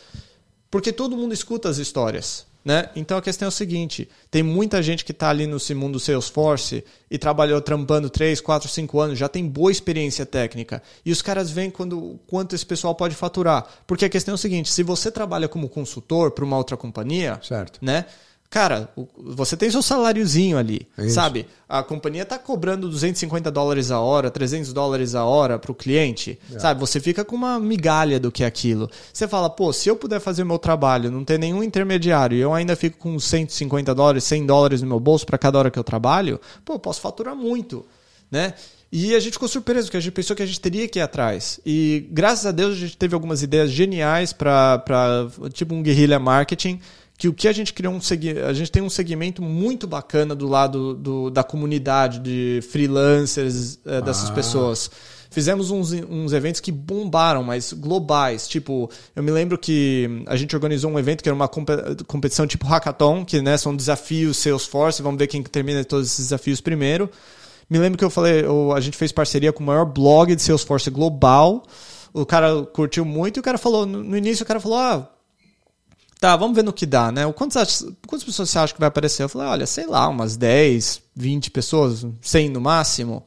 [0.70, 2.46] porque todo mundo escuta as histórias.
[2.64, 2.88] Né?
[2.96, 6.83] Então a questão é o seguinte: tem muita gente que está ali no mundo Salesforce
[7.11, 10.83] e trabalhou trampando 3, 4, 5 anos, já tem boa experiência técnica.
[11.05, 13.66] E os caras veem quando, quanto esse pessoal pode faturar.
[13.87, 17.38] Porque a questão é o seguinte: se você trabalha como consultor para uma outra companhia,
[17.42, 17.79] certo.
[17.83, 18.07] né?
[18.54, 21.44] Cara, você tem seu saláriozinho ali, é sabe?
[21.68, 26.38] A companhia está cobrando 250 dólares a hora, 300 dólares a hora para o cliente,
[26.54, 26.60] é.
[26.60, 26.78] sabe?
[26.78, 28.88] Você fica com uma migalha do que é aquilo.
[29.12, 32.40] Você fala, pô, se eu puder fazer o meu trabalho, não ter nenhum intermediário, e
[32.42, 35.78] eu ainda fico com 150 dólares, 100 dólares no meu bolso para cada hora que
[35.80, 37.84] eu trabalho, pô, eu posso faturar muito,
[38.30, 38.54] né?
[38.92, 41.02] E a gente ficou surpreso, porque a gente pensou que a gente teria que ir
[41.02, 41.58] atrás.
[41.66, 44.80] E graças a Deus a gente teve algumas ideias geniais para,
[45.52, 46.80] tipo, um guerrilha marketing
[47.16, 48.00] que o que a gente criou um
[48.46, 54.00] a gente tem um segmento muito bacana do lado do, da comunidade de freelancers é,
[54.00, 54.33] dessas ah.
[54.33, 54.90] pessoas.
[55.31, 58.46] Fizemos uns, uns eventos que bombaram, mas globais.
[58.46, 62.67] Tipo, eu me lembro que a gente organizou um evento que era uma competição tipo
[62.67, 67.10] hackathon, que né, são desafios Salesforce, vamos ver quem termina todos esses desafios primeiro.
[67.69, 68.44] Me lembro que eu falei,
[68.77, 71.65] a gente fez parceria com o maior blog de Salesforce global.
[72.12, 75.13] O cara curtiu muito e o cara falou, no início o cara falou, ah,
[76.25, 77.31] tá, vamos ver no que dá, né?
[77.33, 79.25] Quantas, quantas pessoas você acha que vai aparecer?
[79.25, 83.22] Eu falei, olha, sei lá, umas 10, 20 pessoas, 100 no máximo.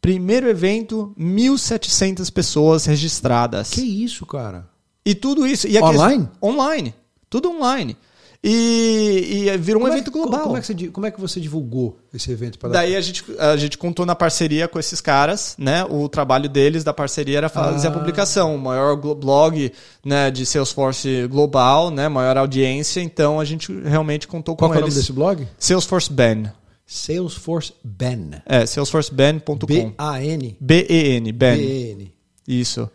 [0.00, 3.68] Primeiro evento, 1.700 pessoas registradas.
[3.68, 4.66] Que isso, cara?
[5.04, 5.68] E tudo isso.
[5.68, 6.28] E online?
[6.42, 6.94] Online.
[7.28, 7.98] Tudo online.
[8.42, 10.42] E, e virou um como evento é, global.
[10.44, 12.56] Como é, você, como é, que você divulgou esse evento?
[12.58, 15.84] Para Daí a gente, a gente contou na parceria com esses caras, né?
[15.84, 17.90] O trabalho deles da parceria era fazer ah.
[17.90, 19.72] a publicação, o maior blog
[20.04, 22.08] né, de Salesforce global, né?
[22.08, 23.00] Maior audiência.
[23.00, 24.82] Então a gente realmente contou Qual com eles.
[24.82, 25.48] Qual é o nome desse blog?
[25.58, 26.44] Salesforce Ben.
[26.86, 28.30] Salesforce Ben.
[28.46, 29.66] É, salesforceben.com.
[29.66, 30.56] B-A-N.
[30.60, 31.56] B-E-N, Ben.
[31.58, 32.14] B-E-N.
[32.46, 32.88] Isso.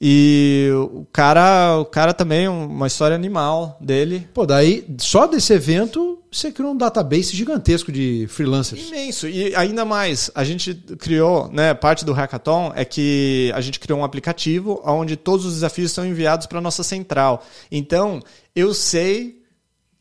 [0.00, 4.28] E o cara, o cara também, uma história animal dele.
[4.34, 8.88] Pô, daí, só desse evento, você criou um database gigantesco de freelancers.
[8.88, 9.26] Imenso.
[9.26, 14.00] E ainda mais, a gente criou, né, parte do hackathon é que a gente criou
[14.00, 17.44] um aplicativo onde todos os desafios são enviados para nossa central.
[17.72, 18.20] Então,
[18.54, 19.35] eu sei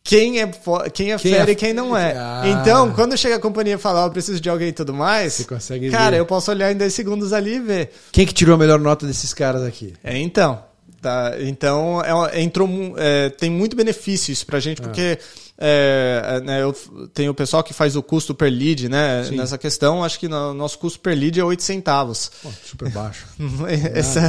[0.05, 0.47] quem é,
[0.93, 1.53] quem é quem fera é...
[1.53, 2.15] e quem não é.
[2.15, 2.43] Ah.
[2.45, 5.33] Então, quando chega a companhia e fala, oh, eu preciso de alguém e tudo mais,
[5.33, 6.19] Você consegue cara, ver.
[6.19, 7.91] eu posso olhar em 10 segundos ali e ver.
[8.11, 9.95] Quem que tirou a melhor nota desses caras aqui?
[10.03, 10.63] É, então.
[11.05, 15.19] Tá, então, é, entrou, é, tem muito benefício isso pra gente, porque
[15.55, 16.73] é, né, eu
[17.13, 19.23] tenho o pessoal que faz o custo per lead, né?
[19.23, 19.35] Sim.
[19.35, 22.31] Nessa questão, acho que no, nosso custo per lead é 8 centavos.
[22.41, 23.27] Pô, super baixo.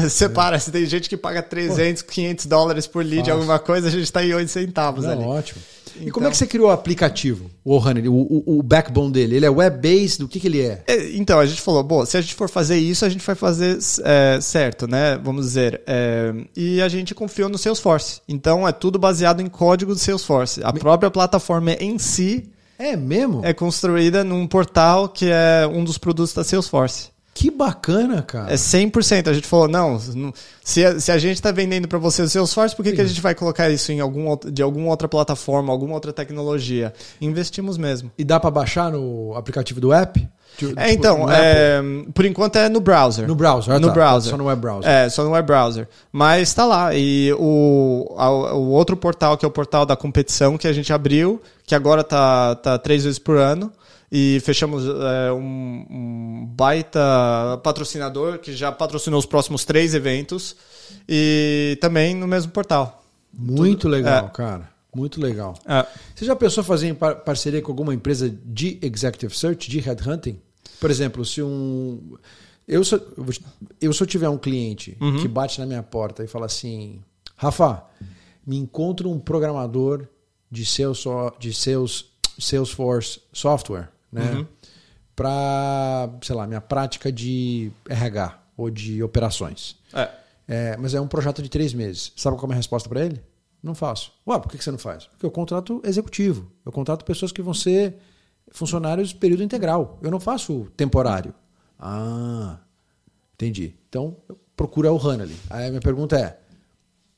[0.05, 2.13] Você para, se tem gente que paga 300, Pô.
[2.13, 5.25] 500 dólares por lead, alguma coisa, a gente está em 8 centavos Não, ali.
[5.25, 5.63] Ótimo.
[5.97, 9.13] Então, e como é que você criou o aplicativo, o Honey, o, o, o backbone
[9.13, 9.37] dele?
[9.37, 10.19] Ele é web-based?
[10.19, 10.83] Do que, que ele é?
[10.87, 11.17] é?
[11.17, 13.79] Então, a gente falou, bom, se a gente for fazer isso, a gente vai fazer
[14.05, 15.19] é, certo, né?
[15.23, 15.81] Vamos dizer.
[15.87, 18.21] É, e a gente confiou no Salesforce.
[18.29, 20.61] Então, é tudo baseado em código do Salesforce.
[20.63, 20.79] A Me...
[20.79, 23.45] própria plataforma em si é mesmo?
[23.45, 27.09] É construída num portal que é um dos produtos da Salesforce.
[27.37, 28.51] Que bacana, cara.
[28.51, 29.29] É 100%.
[29.29, 30.01] A gente falou, não,
[30.65, 33.05] se a, se a gente está vendendo para você o Salesforce, por que, que a
[33.05, 36.95] gente vai colocar isso em algum, de alguma outra plataforma, alguma outra tecnologia?
[37.21, 38.11] Investimos mesmo.
[38.17, 40.27] E dá para baixar no aplicativo do app?
[40.57, 41.83] Tipo, é, então, é,
[42.15, 43.29] por enquanto é no browser.
[43.29, 43.93] No browser, ah, no tá.
[43.93, 44.31] browser.
[44.31, 44.91] Só no web browser.
[44.91, 45.87] É, só no web browser.
[46.11, 46.95] Mas está lá.
[46.95, 50.91] E o, a, o outro portal, que é o portal da competição, que a gente
[50.91, 53.71] abriu, que agora tá, tá três vezes por ano
[54.19, 60.57] e fechamos é, um, um, baita patrocinador que já patrocinou os próximos três eventos
[61.07, 63.05] e também no mesmo portal.
[63.31, 64.29] Muito Tudo, legal, é.
[64.31, 64.71] cara.
[64.95, 65.53] Muito legal.
[65.67, 65.85] É.
[66.15, 70.41] Você já pensou em fazer par parceria com alguma empresa de executive search, de headhunting?
[70.81, 72.17] Por exemplo, se um.
[72.67, 72.99] Eu, se,
[73.83, 75.21] eu, se eu tiver um cliente uhum.
[75.21, 77.03] que bate na minha porta e fala assim:
[77.37, 77.85] Rafa,
[78.47, 80.07] me encontra um programador
[80.51, 81.05] de, seus,
[81.39, 82.07] de seus
[82.39, 84.33] Salesforce Software né?
[84.33, 84.47] Uhum.
[85.15, 89.77] Para, sei lá, minha prática de RH ou de operações.
[89.93, 90.11] É.
[90.49, 92.13] É, mas é um projeto de três meses.
[92.17, 93.21] Sabe qual é a minha resposta para ele?
[93.63, 94.13] Não faço.
[94.27, 95.07] Ué, por que você não faz?
[95.07, 96.51] Porque eu contrato executivo.
[96.65, 97.97] Eu contrato pessoas que vão ser
[98.53, 99.99] funcionários período integral.
[100.03, 101.35] Eu não faço temporário.
[101.79, 102.59] Ah,
[103.35, 103.75] entendi.
[103.89, 104.17] Então,
[104.57, 105.37] procura o ali.
[105.51, 106.39] Aí a minha pergunta é: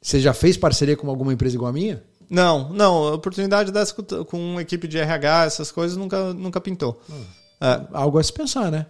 [0.01, 2.03] você já fez parceria com alguma empresa igual a minha?
[2.31, 3.09] Não, não.
[3.09, 7.01] A oportunidade dessa com uma equipe de RH, essas coisas, nunca, nunca pintou.
[7.09, 7.23] Hum.
[7.61, 7.81] É.
[7.93, 8.87] Algo a se pensar, né?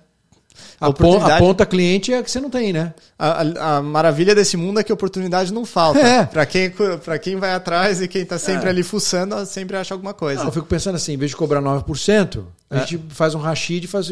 [0.81, 1.33] A, oportunidade...
[1.33, 2.95] a ponta cliente é que você não tem, né?
[3.19, 5.99] A, a, maravilha desse mundo é que oportunidade não falta.
[5.99, 6.25] É.
[6.27, 6.73] Para quem,
[7.23, 8.71] quem vai atrás e quem está sempre é.
[8.71, 10.41] ali fuçando, sempre acha alguma coisa.
[10.41, 12.81] Não, eu fico pensando assim, em vez de cobrar 9%, a é.
[12.81, 14.09] gente faz um rachid, faz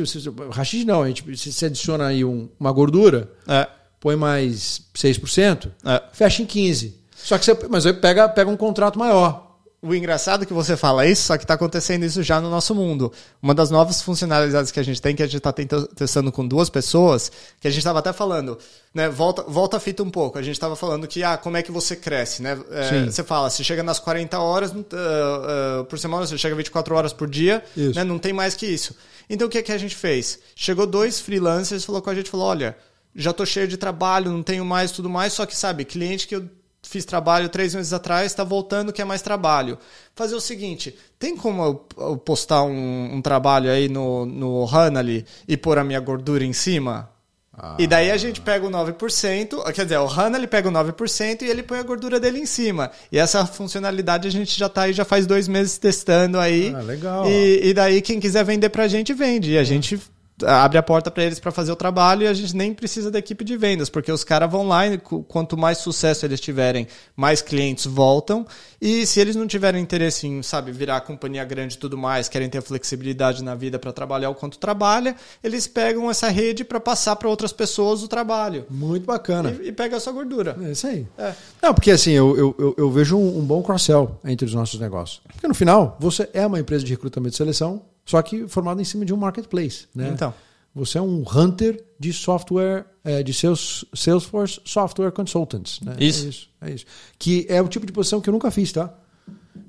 [0.50, 3.66] rachid não, a gente se adiciona aí um, uma gordura, é.
[4.00, 6.02] põe mais 6%, é.
[6.12, 6.92] fecha em 15%.
[7.26, 9.44] Só que você, mas aí pega, pega um contrato maior.
[9.82, 12.72] O engraçado é que você fala isso, só que está acontecendo isso já no nosso
[12.72, 13.12] mundo.
[13.42, 16.70] Uma das novas funcionalidades que a gente tem, que a gente está testando com duas
[16.70, 18.56] pessoas, que a gente estava até falando,
[18.94, 19.08] né?
[19.08, 20.38] Volta, volta a fita um pouco.
[20.38, 22.56] A gente estava falando que, ah, como é que você cresce, né?
[22.70, 26.94] É, você fala, se chega nas 40 horas uh, uh, por semana, você chega 24
[26.94, 27.62] horas por dia,
[27.92, 28.04] né?
[28.04, 28.94] Não tem mais que isso.
[29.28, 30.38] Então o que, é que a gente fez?
[30.54, 32.76] Chegou dois freelancers, falou com a gente, falou, olha,
[33.16, 36.36] já tô cheio de trabalho, não tenho mais tudo mais, só que sabe, cliente que
[36.36, 36.48] eu
[36.88, 39.78] fiz trabalho três meses atrás, está voltando, quer mais trabalho.
[40.14, 45.56] Fazer o seguinte, tem como eu postar um, um trabalho aí no, no Hanali e
[45.56, 47.10] pôr a minha gordura em cima?
[47.58, 47.74] Ah.
[47.78, 51.42] E daí a gente pega o 9%, quer dizer, o HANA ele pega o 9%
[51.42, 52.90] e ele põe a gordura dele em cima.
[53.10, 56.74] E essa funcionalidade a gente já está aí, já faz dois meses testando aí.
[56.76, 57.26] Ah, legal.
[57.26, 59.52] E, e daí quem quiser vender para a gente, vende.
[59.52, 59.98] E a gente
[60.44, 63.18] abre a porta para eles para fazer o trabalho e a gente nem precisa da
[63.18, 67.40] equipe de vendas, porque os caras vão lá e quanto mais sucesso eles tiverem, mais
[67.40, 68.46] clientes voltam.
[68.80, 72.48] E se eles não tiverem interesse em, sabe, virar companhia grande e tudo mais, querem
[72.48, 77.16] ter flexibilidade na vida para trabalhar o quanto trabalha, eles pegam essa rede para passar
[77.16, 78.66] para outras pessoas o trabalho.
[78.68, 79.56] Muito bacana.
[79.62, 80.56] E, e pega a sua gordura.
[80.62, 81.06] É isso aí.
[81.16, 81.32] É.
[81.62, 85.22] Não, porque assim, eu, eu, eu, vejo um, um bom cross-sell entre os nossos negócios.
[85.32, 88.84] Porque no final, você é uma empresa de recrutamento e seleção só que formado em
[88.84, 89.86] cima de um marketplace.
[89.94, 90.10] Né?
[90.14, 90.32] Então.
[90.74, 95.80] Você é um hunter de software, é, de seus Salesforce Software Consultants.
[95.80, 95.96] Né?
[95.98, 96.24] Isso.
[96.24, 96.48] É isso.
[96.60, 96.84] É isso.
[97.18, 98.92] Que é o tipo de posição que eu nunca fiz, tá?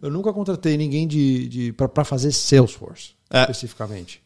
[0.02, 3.42] Eu nunca contratei ninguém de, de para fazer Salesforce, é.
[3.42, 4.22] especificamente.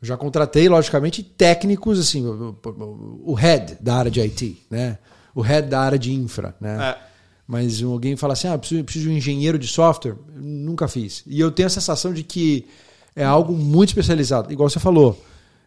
[0.00, 4.98] Eu já contratei, logicamente, técnicos, assim, o, o, o, head da área de IT, né?
[5.34, 6.90] O head da área de infra, né?
[6.90, 7.12] É.
[7.46, 10.16] Mas alguém fala assim, ah, preciso, preciso de um engenheiro de software.
[10.34, 11.22] Eu nunca fiz.
[11.26, 12.66] E eu tenho a sensação de que
[13.14, 14.52] é algo muito especializado.
[14.52, 15.22] Igual você falou.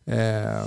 [0.08, 0.66] É,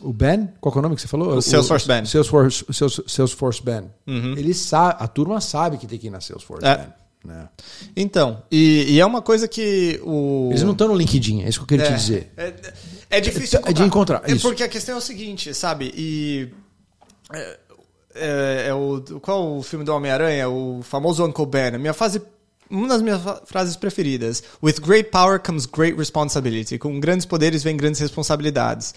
[0.00, 1.36] o Ben, qual é o nome que você falou?
[1.36, 2.04] O Salesforce Ben.
[2.04, 2.64] Salesforce,
[3.06, 3.90] Salesforce Ben.
[4.06, 4.34] Uhum.
[4.36, 6.76] Ele sabe, a turma sabe que tem que ir na Salesforce é.
[6.76, 6.86] Ben.
[7.24, 7.48] Né?
[7.96, 10.48] Então, e, e, é uma coisa que o.
[10.50, 12.32] Eles não estão no LinkedIn, é isso que eu queria é, te dizer.
[12.36, 12.54] É,
[13.10, 14.22] é difícil é, de encontrar.
[14.24, 15.92] É porque a questão é o seguinte, sabe?
[15.96, 16.48] E.
[17.32, 17.58] É,
[18.14, 20.48] é, é o, qual o filme do Homem-Aranha?
[20.48, 21.74] O famoso Uncle Ben.
[21.74, 22.22] A minha fase
[22.70, 24.42] uma das minhas frases preferidas.
[24.62, 26.78] With great power comes great responsibility.
[26.78, 28.94] Com grandes poderes vem grandes responsabilidades.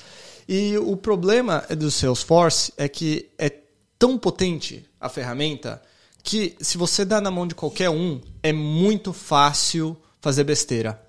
[0.47, 3.51] E o problema do Salesforce é que é
[3.97, 5.81] tão potente a ferramenta
[6.23, 11.01] que se você dá na mão de qualquer um, é muito fácil fazer besteira.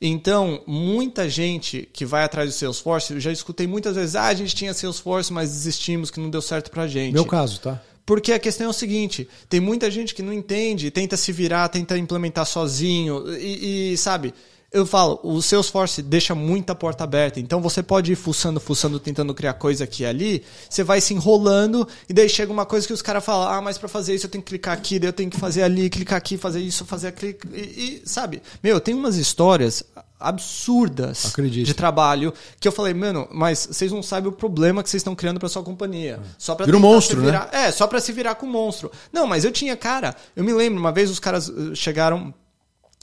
[0.00, 4.34] Então, muita gente que vai atrás do Salesforce, eu já escutei muitas vezes, ah, a
[4.34, 7.12] gente tinha Salesforce, mas desistimos, que não deu certo pra gente.
[7.12, 7.80] Meu caso, tá?
[8.06, 11.68] Porque a questão é o seguinte: tem muita gente que não entende, tenta se virar,
[11.68, 14.34] tenta implementar sozinho, e, e sabe?
[14.74, 17.38] Eu falo, o Salesforce deixa muita porta aberta.
[17.38, 20.42] Então você pode ir fuçando, fuçando, tentando criar coisa aqui e ali.
[20.68, 23.78] Você vai se enrolando e daí chega uma coisa que os caras falam: ah, mas
[23.78, 26.18] para fazer isso eu tenho que clicar aqui, daí eu tenho que fazer ali, clicar
[26.18, 27.36] aqui, fazer isso, fazer aquilo.
[27.54, 28.42] E, e sabe?
[28.60, 29.84] Meu, tem umas histórias
[30.24, 31.64] absurdas Acredite.
[31.64, 35.14] de trabalho que eu falei, mano, mas vocês não sabem o problema que vocês estão
[35.14, 36.20] criando para sua companhia.
[36.38, 37.66] Só para Vira um monstro, virar, né?
[37.66, 38.90] É, só para se virar com um monstro.
[39.12, 42.32] Não, mas eu tinha, cara, eu me lembro, uma vez os caras eh, chegaram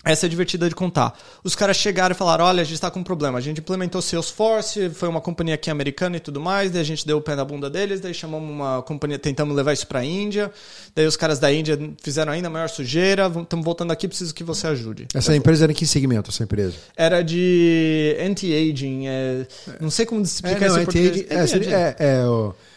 [0.04, 1.18] essa é divertida de contar.
[1.44, 3.38] Os caras chegaram e falaram: olha, a gente está com um problema.
[3.38, 6.72] A gente implementou Salesforce, foi uma companhia aqui americana e tudo mais.
[6.72, 9.74] Daí a gente deu o pé na bunda deles, daí chamamos uma companhia, tentamos levar
[9.74, 10.52] isso para a Índia.
[10.96, 13.32] Daí os caras da Índia fizeram ainda maior sujeira.
[13.42, 15.08] Estamos voltando aqui, preciso que você ajude.
[15.14, 16.76] Essa empresa era em que segmento, essa empresa?
[16.96, 19.08] Era de anti-aging.
[19.08, 19.48] É,
[19.80, 21.70] não sei como explicar é, não, isso anti-aging.
[21.72, 22.71] É, é, é, o Ai,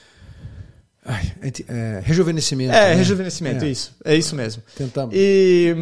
[1.06, 2.72] é, rejuvenescimento.
[2.72, 2.94] É, né?
[2.94, 3.68] rejuvenescimento, é.
[3.68, 3.94] isso.
[4.02, 4.62] É isso mesmo.
[4.74, 5.14] Tentamos.
[5.14, 5.74] E,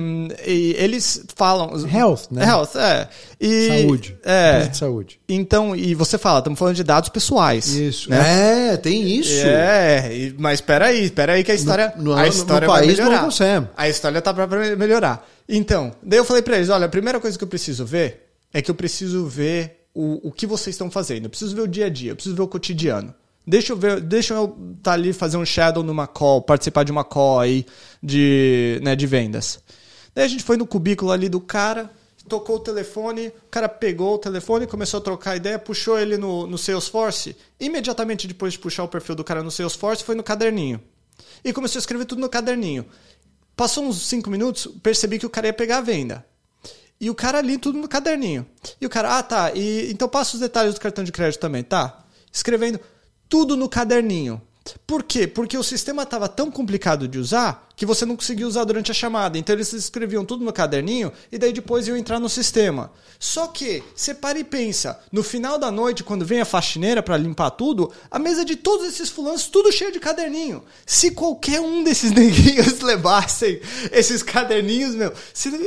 [0.44, 1.70] e, eles falam.
[1.86, 2.44] Health, né?
[2.44, 3.08] Health, é.
[3.40, 4.16] E, saúde.
[4.24, 4.66] É.
[4.66, 5.20] De saúde.
[5.28, 7.68] Então, e você fala, estamos falando de dados pessoais.
[7.68, 8.10] Isso.
[8.10, 8.72] Né?
[8.72, 9.46] É, tem isso.
[9.46, 11.94] É, mas espera aí, espera aí que a história.
[11.96, 13.16] No, no, a história no vai país melhorar.
[13.18, 13.68] Não consegue.
[13.76, 15.28] A história tá para melhorar.
[15.48, 18.60] Então, daí eu falei para eles: olha, a primeira coisa que eu preciso ver é
[18.60, 21.26] que eu preciso ver o, o que vocês estão fazendo.
[21.26, 23.14] Eu preciso ver o dia a dia, eu preciso ver o cotidiano.
[23.46, 26.92] Deixa eu ver, deixa eu estar tá ali fazer um shadow numa call, participar de
[26.92, 27.66] uma call aí
[28.02, 29.60] de, né, de vendas.
[30.14, 31.90] Daí a gente foi no cubículo ali do cara,
[32.28, 36.46] tocou o telefone, o cara pegou o telefone, começou a trocar ideia, puxou ele no,
[36.46, 37.36] no Salesforce.
[37.58, 40.80] Imediatamente depois de puxar o perfil do cara no Salesforce, foi no caderninho.
[41.44, 42.86] E começou a escrever tudo no caderninho.
[43.56, 46.24] Passou uns 5 minutos, percebi que o cara ia pegar a venda.
[47.00, 48.46] E o cara ali tudo no caderninho.
[48.80, 51.64] E o cara, ah tá, e, então passa os detalhes do cartão de crédito também,
[51.64, 52.04] tá?
[52.32, 52.78] Escrevendo
[53.32, 54.42] tudo no caderninho.
[54.86, 55.26] Por quê?
[55.26, 58.94] Porque o sistema estava tão complicado de usar que você não conseguia usar durante a
[58.94, 59.38] chamada.
[59.38, 62.90] Então eles escreviam tudo no caderninho e daí depois iam entrar no sistema.
[63.18, 67.16] Só que, você para e pensa, no final da noite, quando vem a faxineira para
[67.16, 70.62] limpar tudo, a mesa de todos esses fulanos, tudo cheio de caderninho.
[70.84, 73.60] Se qualquer um desses neguinhos levassem
[73.92, 75.12] esses caderninhos, meu,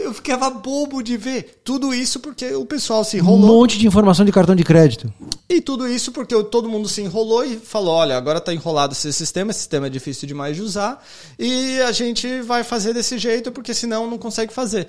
[0.04, 1.62] eu ficava bobo de ver.
[1.64, 3.44] Tudo isso porque o pessoal se enrolou.
[3.44, 5.12] Um monte de informação de cartão de crédito.
[5.48, 9.14] E tudo isso porque todo mundo se enrolou e falou: olha, agora está enrolado esse
[9.14, 11.04] sistema, esse sistema é difícil demais de usar.
[11.38, 14.88] E a gente vai fazer desse jeito porque senão não consegue fazer.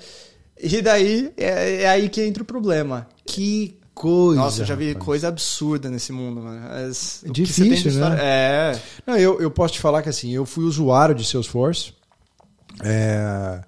[0.61, 3.07] E daí é, é aí que entra o problema.
[3.25, 4.39] Que coisa.
[4.39, 5.05] Nossa, eu já vi rapaz.
[5.05, 6.67] coisa absurda nesse mundo, mano.
[6.67, 8.17] As, é difícil, né?
[8.19, 8.81] É.
[9.05, 11.93] Não, eu, eu posso te falar que assim, eu fui usuário de Salesforce.
[12.83, 13.61] É,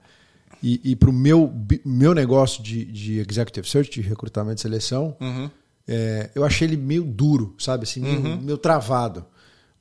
[0.61, 1.51] e e para o meu,
[1.83, 5.49] meu negócio de, de executive search, de recrutamento e seleção, uhum.
[5.87, 7.83] é, eu achei ele meio duro, sabe?
[7.83, 8.21] Assim, uhum.
[8.21, 9.25] meio, meio travado.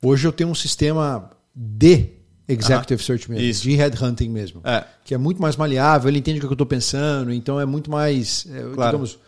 [0.01, 2.18] Hoje eu tenho um sistema de
[2.53, 3.63] Executive Search mesmo, Isso.
[3.63, 4.61] de headhunting mesmo.
[4.63, 4.83] É.
[5.05, 7.89] Que é muito mais maleável, ele entende o que eu estou pensando, então é muito
[7.91, 8.91] mais, é, claro.
[8.97, 9.19] digamos,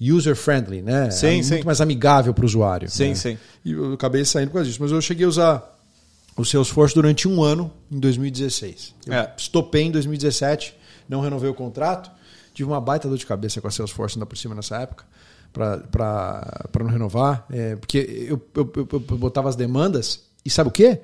[0.00, 1.10] user friendly, né?
[1.10, 1.62] Sim, É muito sim.
[1.64, 2.88] mais amigável para o usuário.
[2.88, 3.14] Sim, né?
[3.16, 3.38] sim.
[3.64, 4.80] E eu acabei saindo por causa disso.
[4.80, 5.76] Mas eu cheguei a usar
[6.36, 8.94] o Salesforce durante um ano em 2016.
[9.06, 9.34] Eu É.
[9.36, 10.72] estopei em 2017,
[11.08, 12.10] não renovei o contrato.
[12.54, 15.04] Tive uma baita dor de cabeça com a Salesforce ainda por cima nessa época
[15.52, 17.44] para não renovar.
[17.50, 17.98] É, porque
[18.28, 21.00] eu, eu, eu- eu botava as demandas e sabe o quê?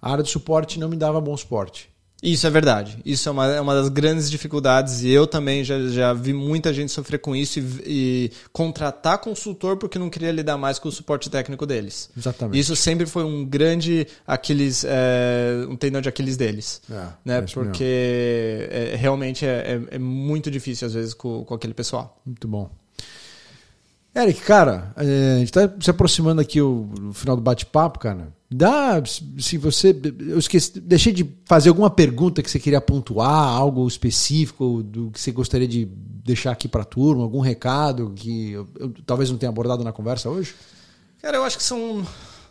[0.00, 1.88] A área de suporte não me dava bom suporte.
[2.22, 2.98] Isso é verdade.
[3.04, 5.02] Isso é uma, é uma das grandes dificuldades.
[5.02, 9.76] E eu também já, já vi muita gente sofrer com isso e, e contratar consultor
[9.76, 12.08] porque não queria lidar mais com o suporte técnico deles.
[12.16, 12.58] Exatamente.
[12.58, 16.80] Isso sempre foi um grande Aquiles, é, um tendão de Aquiles deles.
[16.90, 17.38] É, né?
[17.38, 17.84] é Porque
[18.70, 22.18] é, realmente é, é- é muito difícil às vezes com, com aquele pessoal.
[22.24, 22.70] Muito bom.
[24.16, 28.34] Eric, cara, é, a gente está se aproximando aqui o, final do bate-papo, cara.
[28.50, 29.94] Dá, se você.
[30.20, 35.20] Eu esqueci, deixei de fazer alguma pergunta que você queria pontuar, algo específico do que
[35.20, 39.36] você gostaria de deixar aqui para a turma, algum recado que eu, eu talvez não
[39.36, 40.54] tenha abordado na conversa hoje?
[41.20, 42.06] Cara, eu acho que são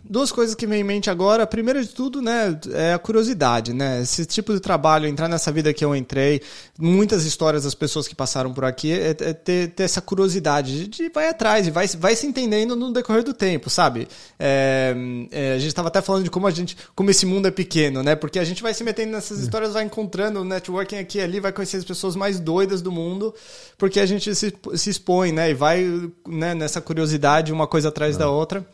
[0.08, 1.44] duas coisas que vem em mente agora.
[1.44, 4.02] A primeira de tudo, né, é a curiosidade, né?
[4.02, 6.42] Esse tipo de trabalho, entrar nessa vida que eu entrei,
[6.80, 10.88] muitas histórias das pessoas que passaram por aqui, é, é ter, ter essa curiosidade de,
[10.88, 14.08] de vai atrás e vai, vai se entendendo no decorrer do tempo, sabe?
[14.40, 14.96] É,
[15.32, 18.04] é, a gente estava até falando de como a gente, como esse mundo é pequeno,
[18.04, 18.16] né?
[18.16, 21.40] Porque a gente vai se metendo nessas histórias, vai encontrando o networking aqui e ali,
[21.40, 23.34] vai conhecer as pessoas mais doidas do mundo,
[23.78, 25.50] porque a gente se, se expõe, né?
[25.50, 28.66] E vai né, nessa curiosidade, uma coisa atrás da outra.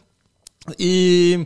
[0.77, 1.45] E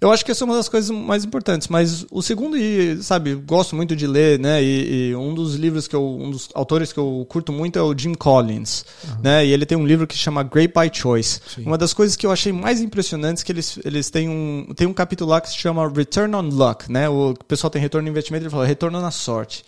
[0.00, 1.66] eu acho que essa é uma das coisas mais importantes.
[1.66, 4.62] Mas o segundo, e sabe, gosto muito de ler, né?
[4.62, 7.82] E, e um dos livros que eu, um dos autores que eu curto muito é
[7.82, 8.84] o Jim Collins,
[9.22, 9.44] né?
[9.44, 11.40] E ele tem um livro que chama Great by Choice.
[11.58, 14.86] Uma das coisas que eu achei mais impressionantes é que eles, eles têm um tem
[14.86, 17.08] um capítulo lá que se chama Return on Luck, né?
[17.08, 19.64] O pessoal tem retorno no investimento, ele fala retorno na sorte.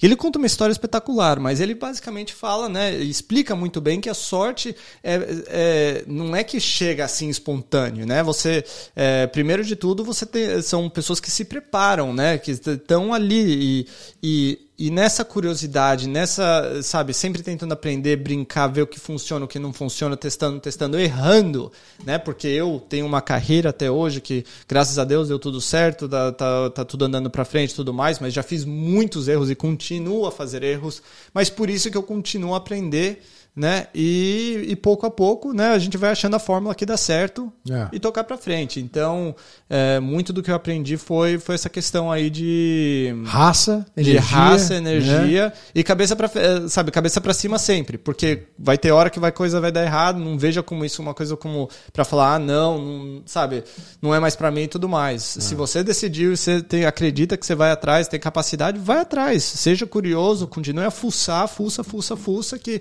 [0.00, 2.94] E ele conta uma história espetacular, mas ele basicamente fala, né?
[2.96, 4.74] Explica muito bem que a sorte
[5.04, 8.22] é, é- não é que chega assim espontâneo, né?
[8.32, 8.64] Você,
[8.94, 12.38] é, primeiro de tudo, você tem, são pessoas que se preparam, né?
[12.38, 13.86] Que estão ali e,
[14.22, 19.48] e, e nessa curiosidade, nessa, sabe, sempre tentando aprender, brincar, ver o que funciona, o
[19.48, 21.70] que não funciona, testando, testando, errando,
[22.04, 22.16] né?
[22.18, 26.32] Porque eu tenho uma carreira até hoje que, graças a Deus, deu tudo certo, tá,
[26.32, 30.26] tá, tá tudo andando pra frente tudo mais, mas já fiz muitos erros e continuo
[30.26, 31.02] a fazer erros,
[31.34, 33.22] mas por isso que eu continuo a aprender
[33.54, 33.88] né?
[33.94, 35.68] E, e pouco a pouco, né?
[35.70, 37.88] A gente vai achando a fórmula que dá certo É.
[37.92, 38.80] e tocar para frente.
[38.80, 39.34] Então,
[39.68, 44.20] é, muito do que eu aprendi foi, foi essa questão aí de Raça, de energia.
[44.20, 44.78] raça, né?
[44.78, 46.30] energia e cabeça para
[46.68, 50.18] sabe, cabeça para cima sempre, porque vai ter hora que vai coisa vai dar errado,
[50.18, 53.64] não veja como isso uma coisa como para falar, ah, não, não, sabe,
[54.00, 55.36] não é mais para mim e tudo mais.
[55.36, 55.40] É.
[55.40, 59.42] Se você decidiu, você tem, acredita que você vai atrás, tem capacidade, vai atrás.
[59.42, 62.80] Seja curioso, continue a fuçar, fuça, fuça, fuça que É.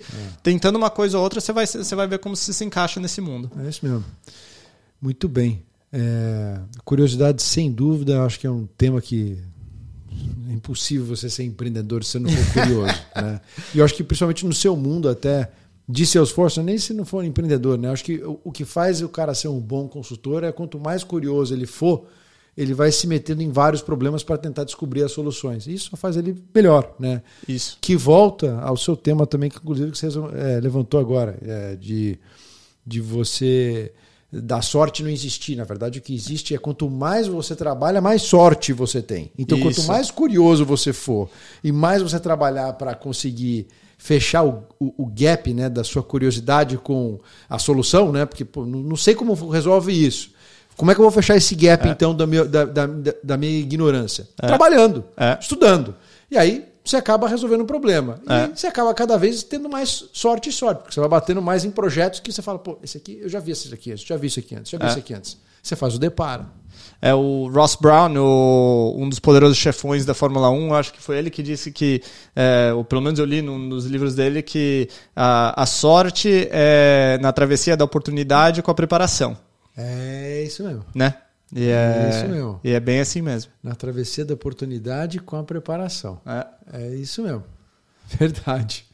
[0.60, 3.22] tentando uma coisa ou outra, você vai você vai ver como você se encaixa nesse
[3.22, 3.50] mundo.
[3.64, 4.04] É isso mesmo.
[5.02, 5.64] Muito bem.
[5.92, 9.38] É, curiosidade, sem dúvida, acho que é um tema que
[10.50, 12.94] é impossível você ser empreendedor se você não for curioso.
[13.16, 13.42] né?
[13.74, 15.50] E eu acho que principalmente no seu mundo até
[15.88, 17.88] de Salesforce, nem se não for um empreendedor, né?
[17.88, 20.78] Eu acho que o, o que faz o cara ser um bom consultor é quanto
[20.78, 22.06] mais curioso ele for,
[22.60, 25.66] ele vai se metendo em vários problemas para tentar descobrir as soluções.
[25.66, 27.22] Isso só faz ele melhor, né?
[27.48, 27.78] Isso.
[27.80, 32.20] que volta ao seu tema também, que inclusive que você é, levantou agora, é, de,
[32.86, 33.94] de você
[34.30, 35.56] da sorte não existir.
[35.56, 39.32] Na verdade, o que existe é quanto mais você trabalha, mais sorte você tem.
[39.38, 39.88] Então, quanto Isso.
[39.88, 41.30] mais curioso você for
[41.64, 46.78] e mais você trabalhar para conseguir fechar o, o, o gap né, da sua curiosidade
[46.78, 48.26] com a solução, né?
[48.26, 50.38] Porque pô, não sei como resolve isso.
[50.80, 52.88] Como é que eu vou fechar esse gap, então, da minha, da, da,
[53.22, 54.26] da minha ignorância?
[54.38, 55.38] Trabalhando, É.
[55.42, 55.94] estudando.
[56.32, 58.22] E aí você acaba resolvendo o problema.
[58.26, 58.48] E É.
[58.56, 61.70] você acaba cada vez tendo mais sorte e sorte, porque você vai batendo mais em
[61.72, 64.28] projetos que você fala, pô, esse aqui, eu já vi esse aqui antes, já vi
[64.28, 64.88] isso aqui antes, já vi É.
[64.88, 65.38] isso aqui antes.
[65.62, 66.46] Você faz o depara.
[67.02, 71.02] É o Ross Brown, o- um dos poderosos chefões da Fórmula 1, eu acho que
[71.02, 72.02] foi ele que disse que,
[72.34, 77.18] é, ou pelo menos eu li num dos livros dele, que a, a sorte é
[77.22, 79.38] na travessia da oportunidade com a preparação,
[79.78, 80.86] É isso mesmo.
[80.94, 81.16] né?
[81.52, 82.60] E é, Isso mesmo.
[82.64, 83.52] E é bem assim mesmo.
[83.64, 86.22] Na travessia da oportunidade com a preparação.
[86.26, 86.46] É.
[86.74, 87.44] É isso mesmo.
[88.20, 88.86] Verdade.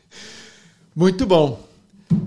[0.95, 1.61] Muito bom.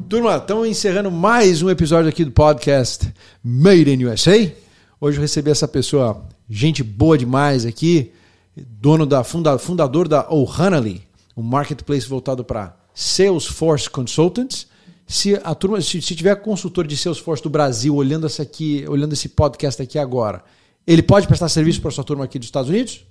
[0.09, 3.11] Turma, estamos encerrando mais um episódio aqui do podcast
[3.43, 4.53] Made in USA.
[5.01, 8.13] Hoje eu recebi essa pessoa, gente boa demais aqui,
[8.57, 11.03] dono da funda, fundador da O'Hanley,
[11.37, 14.67] um marketplace voltado para Salesforce Consultants.
[15.09, 19.15] Se a turma, se, se tiver consultor de Salesforce do Brasil olhando essa aqui, olhando
[19.15, 20.45] esse podcast aqui agora,
[20.87, 23.05] ele pode prestar serviço para sua turma aqui dos Estados Unidos?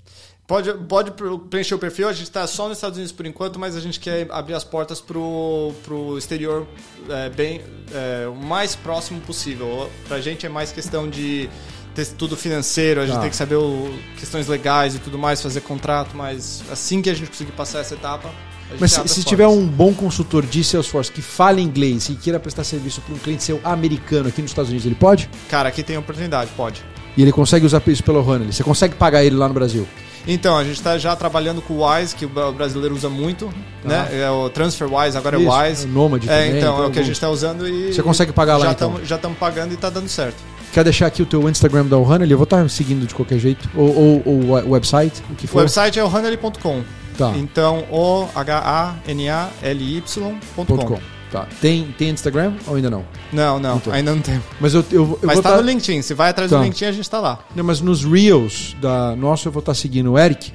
[0.45, 1.12] Pode, pode
[1.50, 4.00] preencher o perfil, a gente está só nos Estados Unidos por enquanto, mas a gente
[4.00, 6.66] quer abrir as portas pro, pro exterior
[7.10, 9.89] é, bem é, o mais próximo possível.
[10.08, 11.50] Pra gente é mais questão de
[11.95, 13.22] ter tudo financeiro, a gente Tá.
[13.22, 17.14] tem que saber o, questões legais e tudo mais, fazer contrato, mas assim que a
[17.14, 18.32] gente conseguir passar essa etapa.
[18.80, 22.63] Mas se, se tiver um bom consultor de Salesforce que fale inglês e queira prestar
[22.63, 25.30] serviço para um cliente seu americano aqui nos Estados Unidos, ele pode?
[25.49, 26.84] Cara, aqui tem oportunidade, pode.
[27.15, 28.51] E ele consegue usar isso pelo Honey.
[28.51, 29.88] Você consegue pagar ele lá no Brasil?
[30.30, 33.07] Então, a gente está já trabalhando com o Wise, que o bra- o brasileiro usa
[33.09, 33.49] muito,
[33.86, 34.09] né?
[34.11, 35.86] É o TransferWise, agora Isso, é Wise.
[35.86, 37.93] o Nômade É, também, então, tem é o que a gente está usando e.
[37.93, 38.91] Você consegue pagar lá, já então?
[38.93, 40.36] tamo- já estamos pagando e está dando certo.
[40.74, 42.30] Quer deixar aqui o teu Instagram da Honey?
[42.30, 43.70] Eu vou estar seguindo de qualquer jeito.
[43.74, 44.34] Ou, ou, ou
[44.65, 45.59] o website, o que O for.
[45.59, 46.84] website é o hanely.com.
[47.18, 47.34] Tá.
[47.36, 50.38] Então, o H-A-N-A-L-Y.com.
[50.55, 50.99] Ponto .com.
[51.32, 51.45] Tá.
[51.59, 53.03] Tem, tem Instagram ou ainda não?
[53.34, 53.91] Não, não, Então.
[53.91, 54.41] ainda não tem.
[54.61, 56.01] Mas eu, eu, eu Mas vou tá tá- no LinkedIn.
[56.01, 56.57] Se vai atrás Tá.
[56.57, 57.39] do LinkedIn, a gente tá lá.
[57.53, 60.53] Não, mas nos Reels da nossa eu vou estar seguindo o Eric.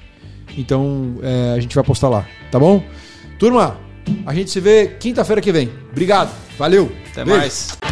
[0.57, 2.83] Então é, a gente vai postar lá, tá bom?
[3.39, 3.77] Turma,
[4.25, 5.71] a gente se vê quinta-feira que vem.
[5.91, 6.31] Obrigado.
[6.59, 6.91] Valeu.
[7.11, 7.39] Até Beijo.
[7.41, 7.92] mais.